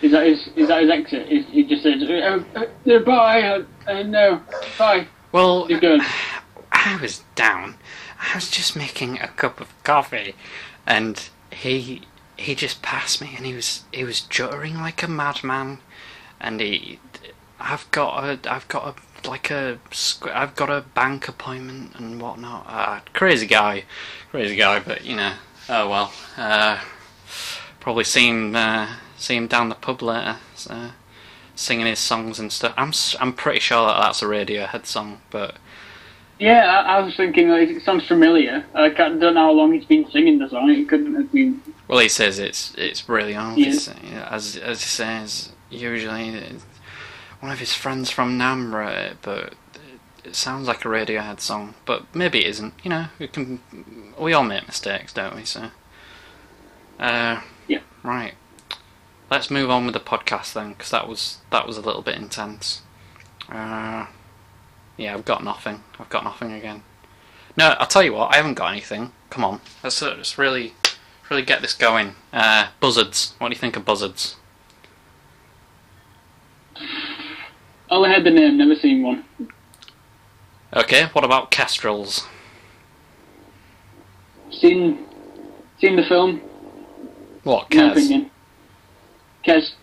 [0.04, 0.48] Is that his?
[0.56, 1.28] Is that his exit?
[1.28, 4.42] Is, he just said, uh, uh, "Bye, uh, uh, no,
[4.78, 6.02] bye." Well, You're good.
[6.72, 7.76] I was down.
[8.20, 10.36] I was just making a cup of coffee,
[10.86, 12.02] and he
[12.38, 15.80] he just passed me, and he was he was juttering like a madman,
[16.40, 17.00] and he,
[17.60, 19.80] I've got a I've got a like a
[20.34, 22.66] I've got a bank appointment and whatnot.
[22.68, 23.84] Uh, crazy guy,
[24.32, 25.34] crazy guy, but you know,
[25.70, 26.14] oh well.
[26.38, 26.80] Uh,
[27.80, 30.38] probably see him uh, see him down the pub later.
[30.56, 30.92] So.
[31.58, 32.74] Singing his songs and stuff.
[32.76, 35.56] I'm I'm pretty sure that that's a Radiohead song, but
[36.40, 38.66] Yeah, I, I was thinking like, it sounds familiar.
[38.74, 40.70] I can't, don't know how long he's been singing the song.
[40.70, 41.62] It couldn't have been.
[41.88, 43.58] Well, he says it's it's really old.
[43.58, 43.68] Yeah.
[43.68, 46.42] It's, as as he says, usually
[47.40, 49.54] one of his friends from Nam wrote it, but
[50.26, 51.76] it sounds like a Radiohead song.
[51.86, 52.74] But maybe it isn't.
[52.84, 53.62] You know, we can
[54.20, 55.46] we all make mistakes, don't we?
[55.46, 55.70] So,
[57.00, 57.80] uh, Yeah.
[58.04, 58.34] right.
[59.30, 62.16] Let's move on with the podcast then, because that was that was a little bit
[62.18, 62.82] intense.
[63.50, 64.08] Uh,
[64.98, 65.84] yeah, I've got nothing.
[66.00, 66.84] I've got nothing again.
[67.58, 68.34] No, I'll tell you what.
[68.34, 69.12] I haven't got anything.
[69.30, 70.74] Come on, let's uh, let's really
[71.30, 72.16] really get this going.
[72.34, 73.34] Uh, buzzards.
[73.38, 74.36] What do you think of buzzards?
[77.90, 79.26] Only heard the name, never seen one.
[80.74, 81.06] Okay.
[81.14, 82.28] What about kestrels?
[84.52, 85.06] Seen,
[85.80, 86.42] seen the film.
[87.44, 88.30] What Kes?
[89.46, 89.74] Kes.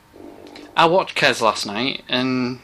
[0.77, 2.59] I watched Kes last night, and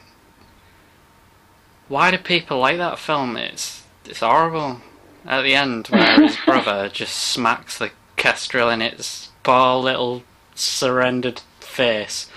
[1.88, 3.37] why do people like that film?
[3.37, 4.81] It's it's horrible.
[5.27, 10.22] At the end, where his brother just smacks the kestrel in its poor little
[10.55, 12.31] surrendered face,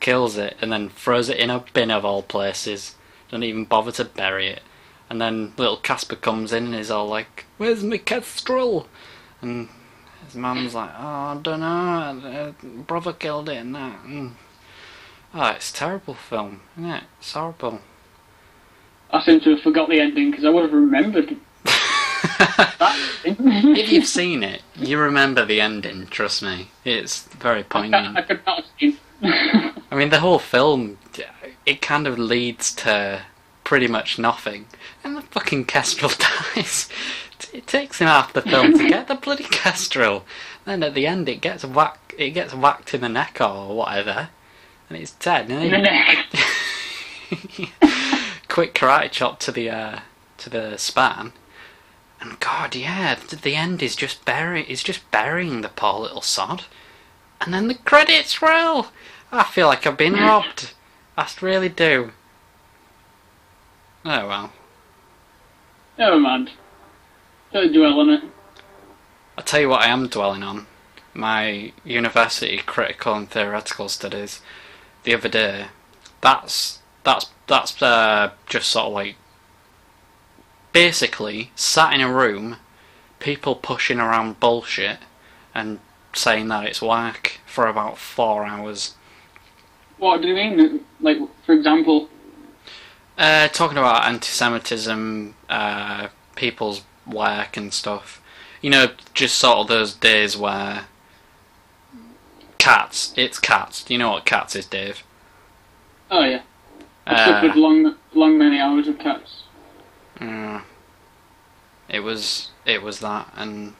[0.00, 2.94] kills it, and then throws it in a bin of all places.
[3.30, 4.62] Don't even bother to bury it.
[5.10, 8.88] And then little Casper comes in and is all like, "Where's my kestrel?"
[9.42, 9.68] And
[10.24, 12.54] his mum's like, "Oh, I don't know.
[12.86, 14.36] Brother killed it and that." And
[15.34, 17.04] Oh, it's a terrible film, isn't it?
[17.18, 17.80] It's horrible.
[19.12, 21.36] I seem to have forgot the ending because I would have remembered
[23.24, 26.68] if you've seen it, you remember the ending, trust me.
[26.84, 28.16] It's very poignant.
[28.16, 28.98] I could not have seen.
[29.22, 30.98] I mean, the whole film,
[31.66, 33.22] it kind of leads to
[33.64, 34.66] pretty much nothing.
[35.04, 36.10] And the fucking Kestrel
[36.54, 36.88] dies.
[37.52, 40.24] It takes him half the film to get the bloody Kestrel.
[40.64, 44.30] Then at the end, it gets whack, it gets whacked in the neck or whatever,
[44.88, 45.50] and it's dead.
[45.50, 46.26] And in the neck.
[48.52, 50.00] Quick karate chop to the uh,
[50.36, 51.32] to the span.
[52.20, 56.64] And God, yeah, the end is just bury is just burying the poor little sod.
[57.40, 58.88] And then the credits roll.
[59.32, 60.74] I feel like I've been robbed.
[61.16, 62.12] I really do.
[64.04, 64.52] Oh well.
[65.98, 66.50] Never mind.
[67.54, 68.22] Don't dwell on it.
[69.38, 70.66] I'll tell you what I am dwelling on.
[71.14, 74.42] My university critical and theoretical studies
[75.04, 75.66] the other day.
[76.20, 79.16] That's that's that's uh, just sort of like
[80.72, 82.56] basically sat in a room,
[83.18, 84.98] people pushing around bullshit
[85.54, 85.78] and
[86.14, 88.94] saying that it's whack for about four hours.
[89.98, 90.84] What do you mean?
[91.00, 92.08] Like, for example,
[93.18, 98.22] Uh, talking about anti-Semitism, uh, people's work and stuff.
[98.62, 100.86] You know, just sort of those days where
[102.58, 103.12] cats.
[103.16, 103.84] It's cats.
[103.84, 105.02] Do you know what cats is, Dave?
[106.10, 106.42] oh yeah,
[107.06, 109.44] Suffered Uh, long, long many hours of cats.
[110.18, 110.62] mm,
[111.88, 113.74] it was it was that, and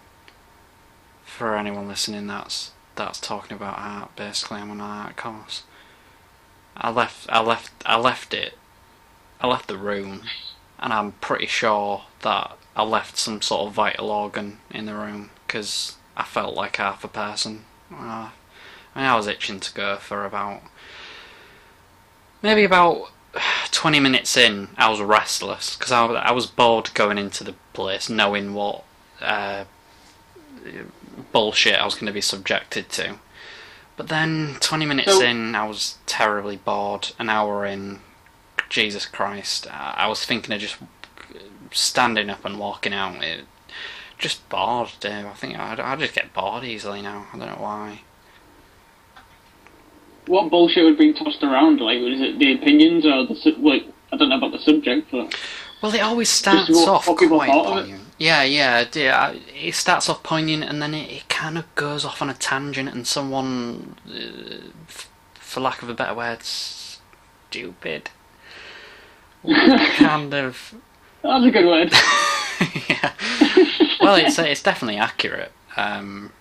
[1.25, 4.15] for anyone listening, that's that's talking about art.
[4.17, 5.63] Basically, I'm on an art course.
[6.77, 7.27] I left.
[7.31, 7.71] I left.
[7.87, 8.59] I left it.
[9.41, 10.23] I left the room,
[10.79, 15.31] and I'm pretty sure that I left some sort of vital organ in the room
[15.47, 17.65] because I felt like half a person.
[17.93, 18.31] Uh,
[18.95, 20.63] I mean, I was itching to go for about
[22.43, 23.11] maybe about
[23.71, 24.69] 20 minutes in.
[24.77, 28.85] I was restless because I, I was bored going into the place, knowing what
[29.21, 29.65] uh,
[31.33, 33.17] bullshit I was going to be subjected to.
[33.97, 37.13] But then 20 minutes So- in, I was terribly bored.
[37.19, 38.01] An hour in,
[38.69, 40.77] Jesus Christ, I I was thinking of just
[41.73, 43.23] standing up and walking out.
[43.23, 43.45] It,
[44.19, 45.27] just bored, Dave.
[45.27, 47.27] I think I I just get bored easily now.
[47.35, 48.01] I don't know why.
[50.27, 51.81] What bullshit was being tossed around?
[51.81, 53.85] Like, was it the opinions or the like?
[54.13, 55.35] I don't know about the subject, but
[55.83, 57.81] Well, it always starts what- off what quite thought of it.
[57.83, 58.03] poignant.
[58.19, 59.35] Yeah, yeah, yeah.
[59.55, 62.89] It starts off poignant, and then it, it kind of goes off on a tangent,
[62.91, 68.11] and someone, uh, f- for lack of a better word, stupid,
[69.97, 70.75] kind of.
[71.23, 71.93] that's a good word.
[72.89, 73.13] yeah.
[74.01, 75.53] Well, it's it's definitely accurate.
[75.77, 76.33] Um,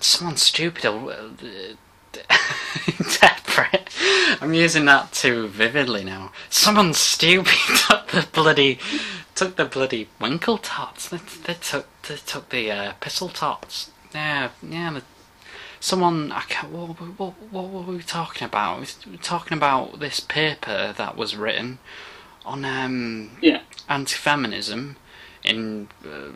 [0.00, 1.32] someone stupid will
[2.86, 3.90] interpret.
[4.40, 6.32] I'm using that too vividly now.
[6.50, 7.52] Someone stupid
[7.88, 8.78] took the bloody
[9.34, 11.08] took the bloody winkle tots.
[11.08, 13.90] They, they took they took the uh, pistol tots.
[14.14, 14.92] Yeah, yeah.
[14.92, 15.02] The,
[15.80, 16.72] someone I can't.
[16.72, 18.80] What, what, what were we talking about?
[19.06, 21.78] We were talking about this paper that was written
[22.44, 23.60] on um Yeah.
[23.88, 24.96] anti-feminism
[25.44, 26.32] in uh,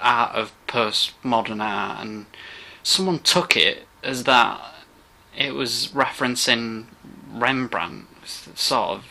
[0.00, 2.26] art of postmodern art, and
[2.82, 4.71] someone took it as that
[5.36, 6.86] it was referencing
[7.32, 9.04] Rembrandt, sort of.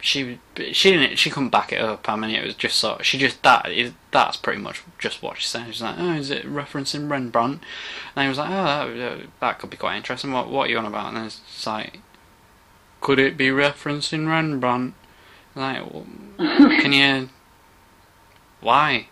[0.00, 0.38] She
[0.72, 2.08] she didn't she couldn't back it up.
[2.08, 3.00] I mean, it was just sort.
[3.00, 5.66] Of, she just that is that's pretty much just what she said.
[5.66, 7.62] She's like, oh, is it referencing Rembrandt?
[8.14, 10.32] And I was like, oh, that, that could be quite interesting.
[10.32, 11.14] What what are you on about?
[11.14, 11.98] And it's like,
[13.00, 14.94] could it be referencing Rembrandt?
[15.56, 16.06] Like, well,
[16.38, 17.28] can you?
[18.60, 19.08] Why?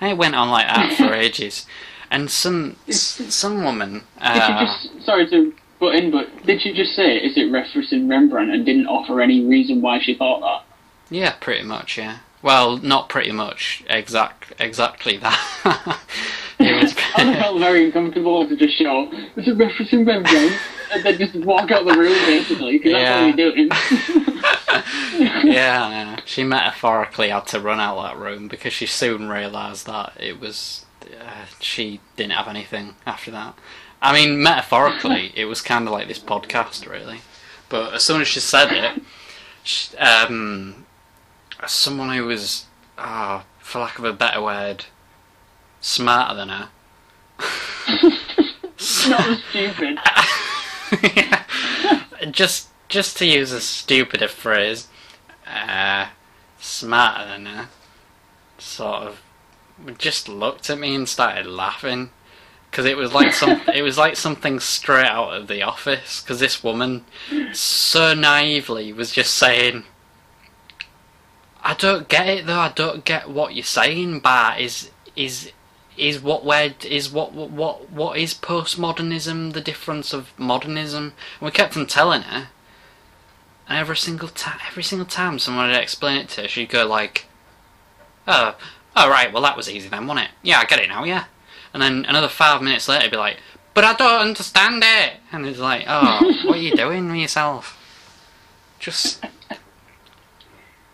[0.00, 1.66] And it went on like that for ages,
[2.12, 4.04] and some some woman.
[4.20, 5.52] Uh, just sorry to
[5.82, 9.44] butt in, but did she just say is it referencing Rembrandt and didn't offer any
[9.44, 11.14] reason why she thought that?
[11.14, 11.98] yeah, pretty much.
[11.98, 12.18] Yeah.
[12.40, 13.84] Well, not pretty much.
[13.88, 15.38] Exact exactly that.
[16.58, 16.94] it was.
[17.16, 20.58] I felt very uncomfortable to just show is it referencing Rembrandt
[20.92, 23.02] and then just walk out the room basically because Yeah.
[23.02, 23.68] that's what you're doing.
[25.52, 30.40] yeah, she metaphorically had to run out that room because she soon realised that it
[30.40, 33.54] was uh, she didn't have anything after that.
[34.02, 37.20] I mean, metaphorically, it was kind of like this podcast, really.
[37.68, 39.00] But as soon as she said it,
[39.62, 40.86] she, um,
[41.68, 42.66] someone who was,
[42.98, 44.86] ah, for lack of a better word,
[45.80, 46.68] smarter than her.
[49.08, 49.98] Not stupid.
[52.32, 54.88] just just to use a stupider phrase,
[55.46, 56.08] uh,
[56.58, 57.68] smarter than her,
[58.58, 59.22] sort of,
[59.96, 62.10] just looked at me and started laughing
[62.72, 66.40] because it was like some it was like something straight out of the office because
[66.40, 67.04] this woman
[67.52, 69.84] so naively was just saying
[71.62, 72.58] I don't get it though.
[72.58, 75.52] I don't get what you're saying but is is
[75.96, 81.12] is what where is what what what is postmodernism the difference of modernism?
[81.40, 82.48] And we kept on telling her.
[83.68, 86.86] And every single time every single time someone would explain it to her she'd go
[86.86, 87.26] like
[88.26, 88.56] oh
[88.96, 89.32] oh right.
[89.32, 90.32] Well that was easy then wasn't it?
[90.42, 91.26] Yeah I get it now yeah
[91.72, 93.38] and then another five minutes later be like
[93.74, 97.78] but I don't understand it and it's like oh what are you doing with yourself
[98.78, 99.24] just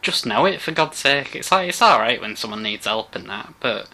[0.02, 3.28] just know it for God's sake it's like it's alright when someone needs help and
[3.28, 3.88] that but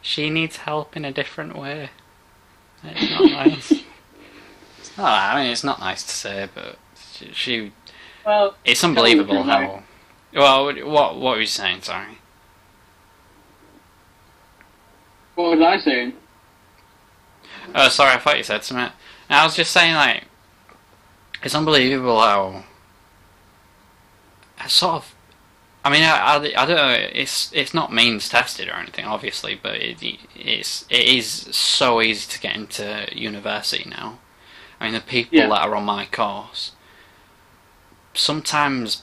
[0.00, 1.90] she needs help in a different way.
[2.84, 3.72] It's not nice.
[4.78, 6.76] It's not, I mean, it's not nice to say, but
[7.12, 7.72] she, she
[8.24, 9.82] Well, It's unbelievable how.
[10.34, 11.82] Well, what what were you saying?
[11.82, 12.17] Sorry.
[15.38, 16.12] What was I saying?
[17.74, 18.14] Oh, sorry.
[18.14, 18.90] I thought you said something.
[19.30, 20.24] I was just saying like,
[21.42, 22.64] it's unbelievable how.
[24.58, 25.14] I sort of.
[25.84, 27.08] I mean, I, I, I don't know.
[27.12, 30.02] It's it's not means tested or anything, obviously, but it,
[30.34, 34.18] it's it is so easy to get into university now.
[34.80, 35.48] I mean, the people Yeah.
[35.48, 36.72] that are on my course
[38.14, 39.02] sometimes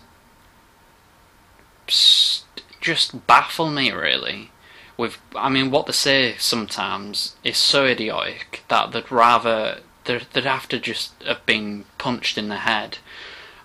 [2.82, 4.52] just baffle me really.
[4.98, 10.46] With I mean, what they say sometimes is so idiotic that they'd rather they'd, they'd
[10.46, 13.00] have to just have been punched in the head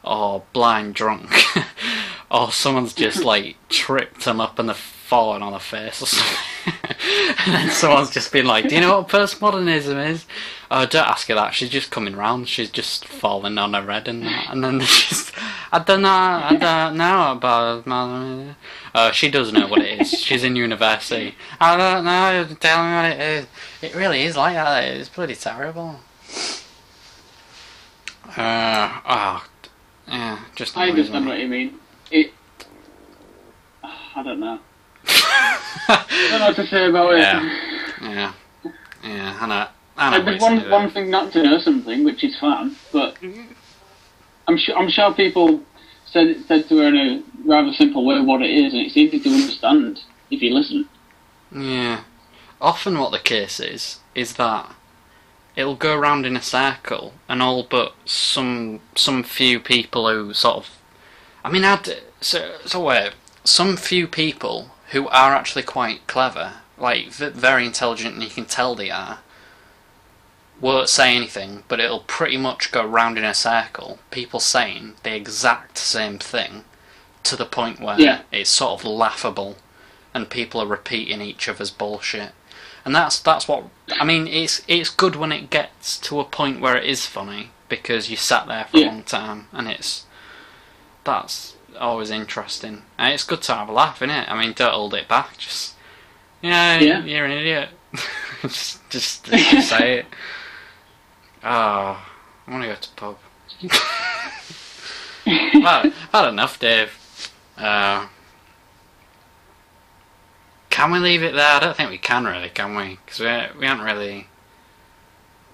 [0.03, 1.31] or blind drunk
[2.31, 6.37] or someone's just like tripped them up and they've fallen on the face or something.
[7.47, 10.27] And then someone's just been like do you know what postmodernism is?
[10.71, 11.55] Oh don't ask her that.
[11.55, 12.49] She's just coming round.
[12.49, 14.51] She's just fallen on her head and that.
[14.51, 15.33] And then she's
[15.73, 18.57] I don't know I don't know about modernism."
[18.95, 22.93] Uh, she does know what it is she's in university I don't know tell me
[22.95, 23.47] what it is
[23.83, 26.01] it really is like that it's bloody terrible
[28.37, 29.47] uh, oh,
[30.07, 31.31] yeah, just I annoys understand me.
[31.31, 31.79] what you mean.
[32.13, 32.33] It.
[33.83, 34.61] I don't know.
[35.07, 37.41] I don't know what to say about Yeah.
[37.45, 38.03] it.
[38.03, 38.33] yeah,
[39.03, 39.67] yeah, I know.
[39.97, 43.17] I know Like, there's one one thing not to know something, which is fun, but
[44.47, 45.61] I'm sure I'm sure people
[46.13, 49.21] said said to her in a rather simple way what it is, and it's easy
[49.21, 50.01] to understand
[50.31, 50.89] if you listen.
[51.53, 52.03] Yeah.
[52.61, 54.75] Often what the case is, is that
[55.57, 60.57] it'll go round in a circle, and all but some some few people who sort
[60.57, 60.71] of,
[61.45, 63.13] I mean, I'd so so wait,
[63.45, 68.75] some few people who are actually quite clever, like very intelligent, and you can tell
[68.75, 69.21] they are,
[70.61, 75.15] won't say anything, but it'll pretty much go round in a circle, people saying the
[75.15, 76.65] exact same thing,
[77.23, 78.21] to the point where Yeah.
[78.33, 79.57] it's sort of laughable,
[80.15, 82.33] and people are repeating each other's bullshit.
[82.85, 83.65] And that's that's what
[84.01, 84.27] I mean.
[84.27, 88.17] It's it's good when it gets to a point where it is funny because you
[88.17, 88.87] sat there for Yeah.
[88.87, 90.05] a long time, and it's
[91.05, 92.83] that's always interesting.
[92.99, 94.29] And it's good to have a laugh, isn't it?
[94.31, 95.37] I mean, don't hold it back.
[95.39, 95.75] Just
[96.43, 97.05] yeah, Yeah.
[97.05, 97.69] you're an idiot.
[98.43, 100.07] just, just just say it.
[101.43, 102.07] Oh,
[102.47, 103.19] I want to go to pub.
[105.27, 106.91] I've had, enough, Dave.
[107.57, 108.07] Uh,
[110.71, 111.57] can we leave it there?
[111.57, 112.99] I don't think we can really, can we?
[113.05, 114.27] Because we, we haven't really.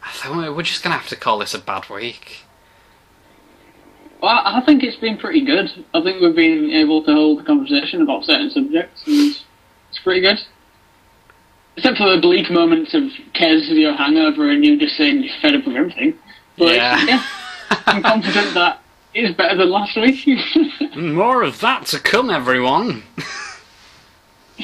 [0.02, 2.42] I think we- we're just gonna have to call this a bad week.
[4.22, 5.84] Well, I I think it's been pretty good.
[5.92, 9.36] I think we've been able to hold a conversation about certain subjects, and
[9.90, 10.38] it's pretty good.
[11.76, 13.02] Except for the bleak moments of
[13.34, 16.14] Kes with your hangover and you just saying you're fed up with everything.
[16.56, 17.04] But Yeah.
[17.04, 17.22] yeah,
[17.86, 18.80] I'm confident that
[19.12, 20.24] it's better than last week.
[20.96, 23.02] Hmm, more of that to come, everyone.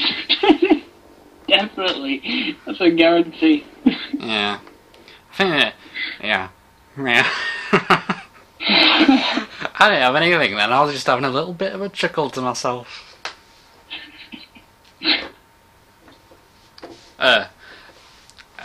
[1.46, 2.56] Definitely.
[2.64, 3.66] That's a guarantee.
[4.14, 4.60] Yeah,
[5.32, 5.74] I think that.
[6.22, 6.48] Yeah,
[6.96, 7.28] yeah.
[8.62, 10.72] I didn't have anything then.
[10.72, 13.18] I was just having a little bit of a chuckle to myself.
[17.22, 17.46] Uh,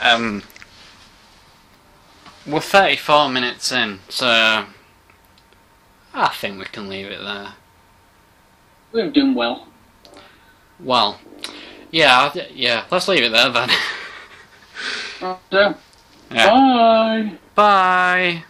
[0.01, 0.41] um,
[2.47, 4.25] we're 34 minutes in, so
[6.15, 7.53] I think we can leave it there.
[8.91, 9.67] We've done well.
[10.79, 11.19] Well,
[11.91, 13.69] yeah, yeah, let's leave it there then.
[16.29, 16.49] Yeah.
[16.49, 17.31] bye.
[17.55, 18.43] Bye.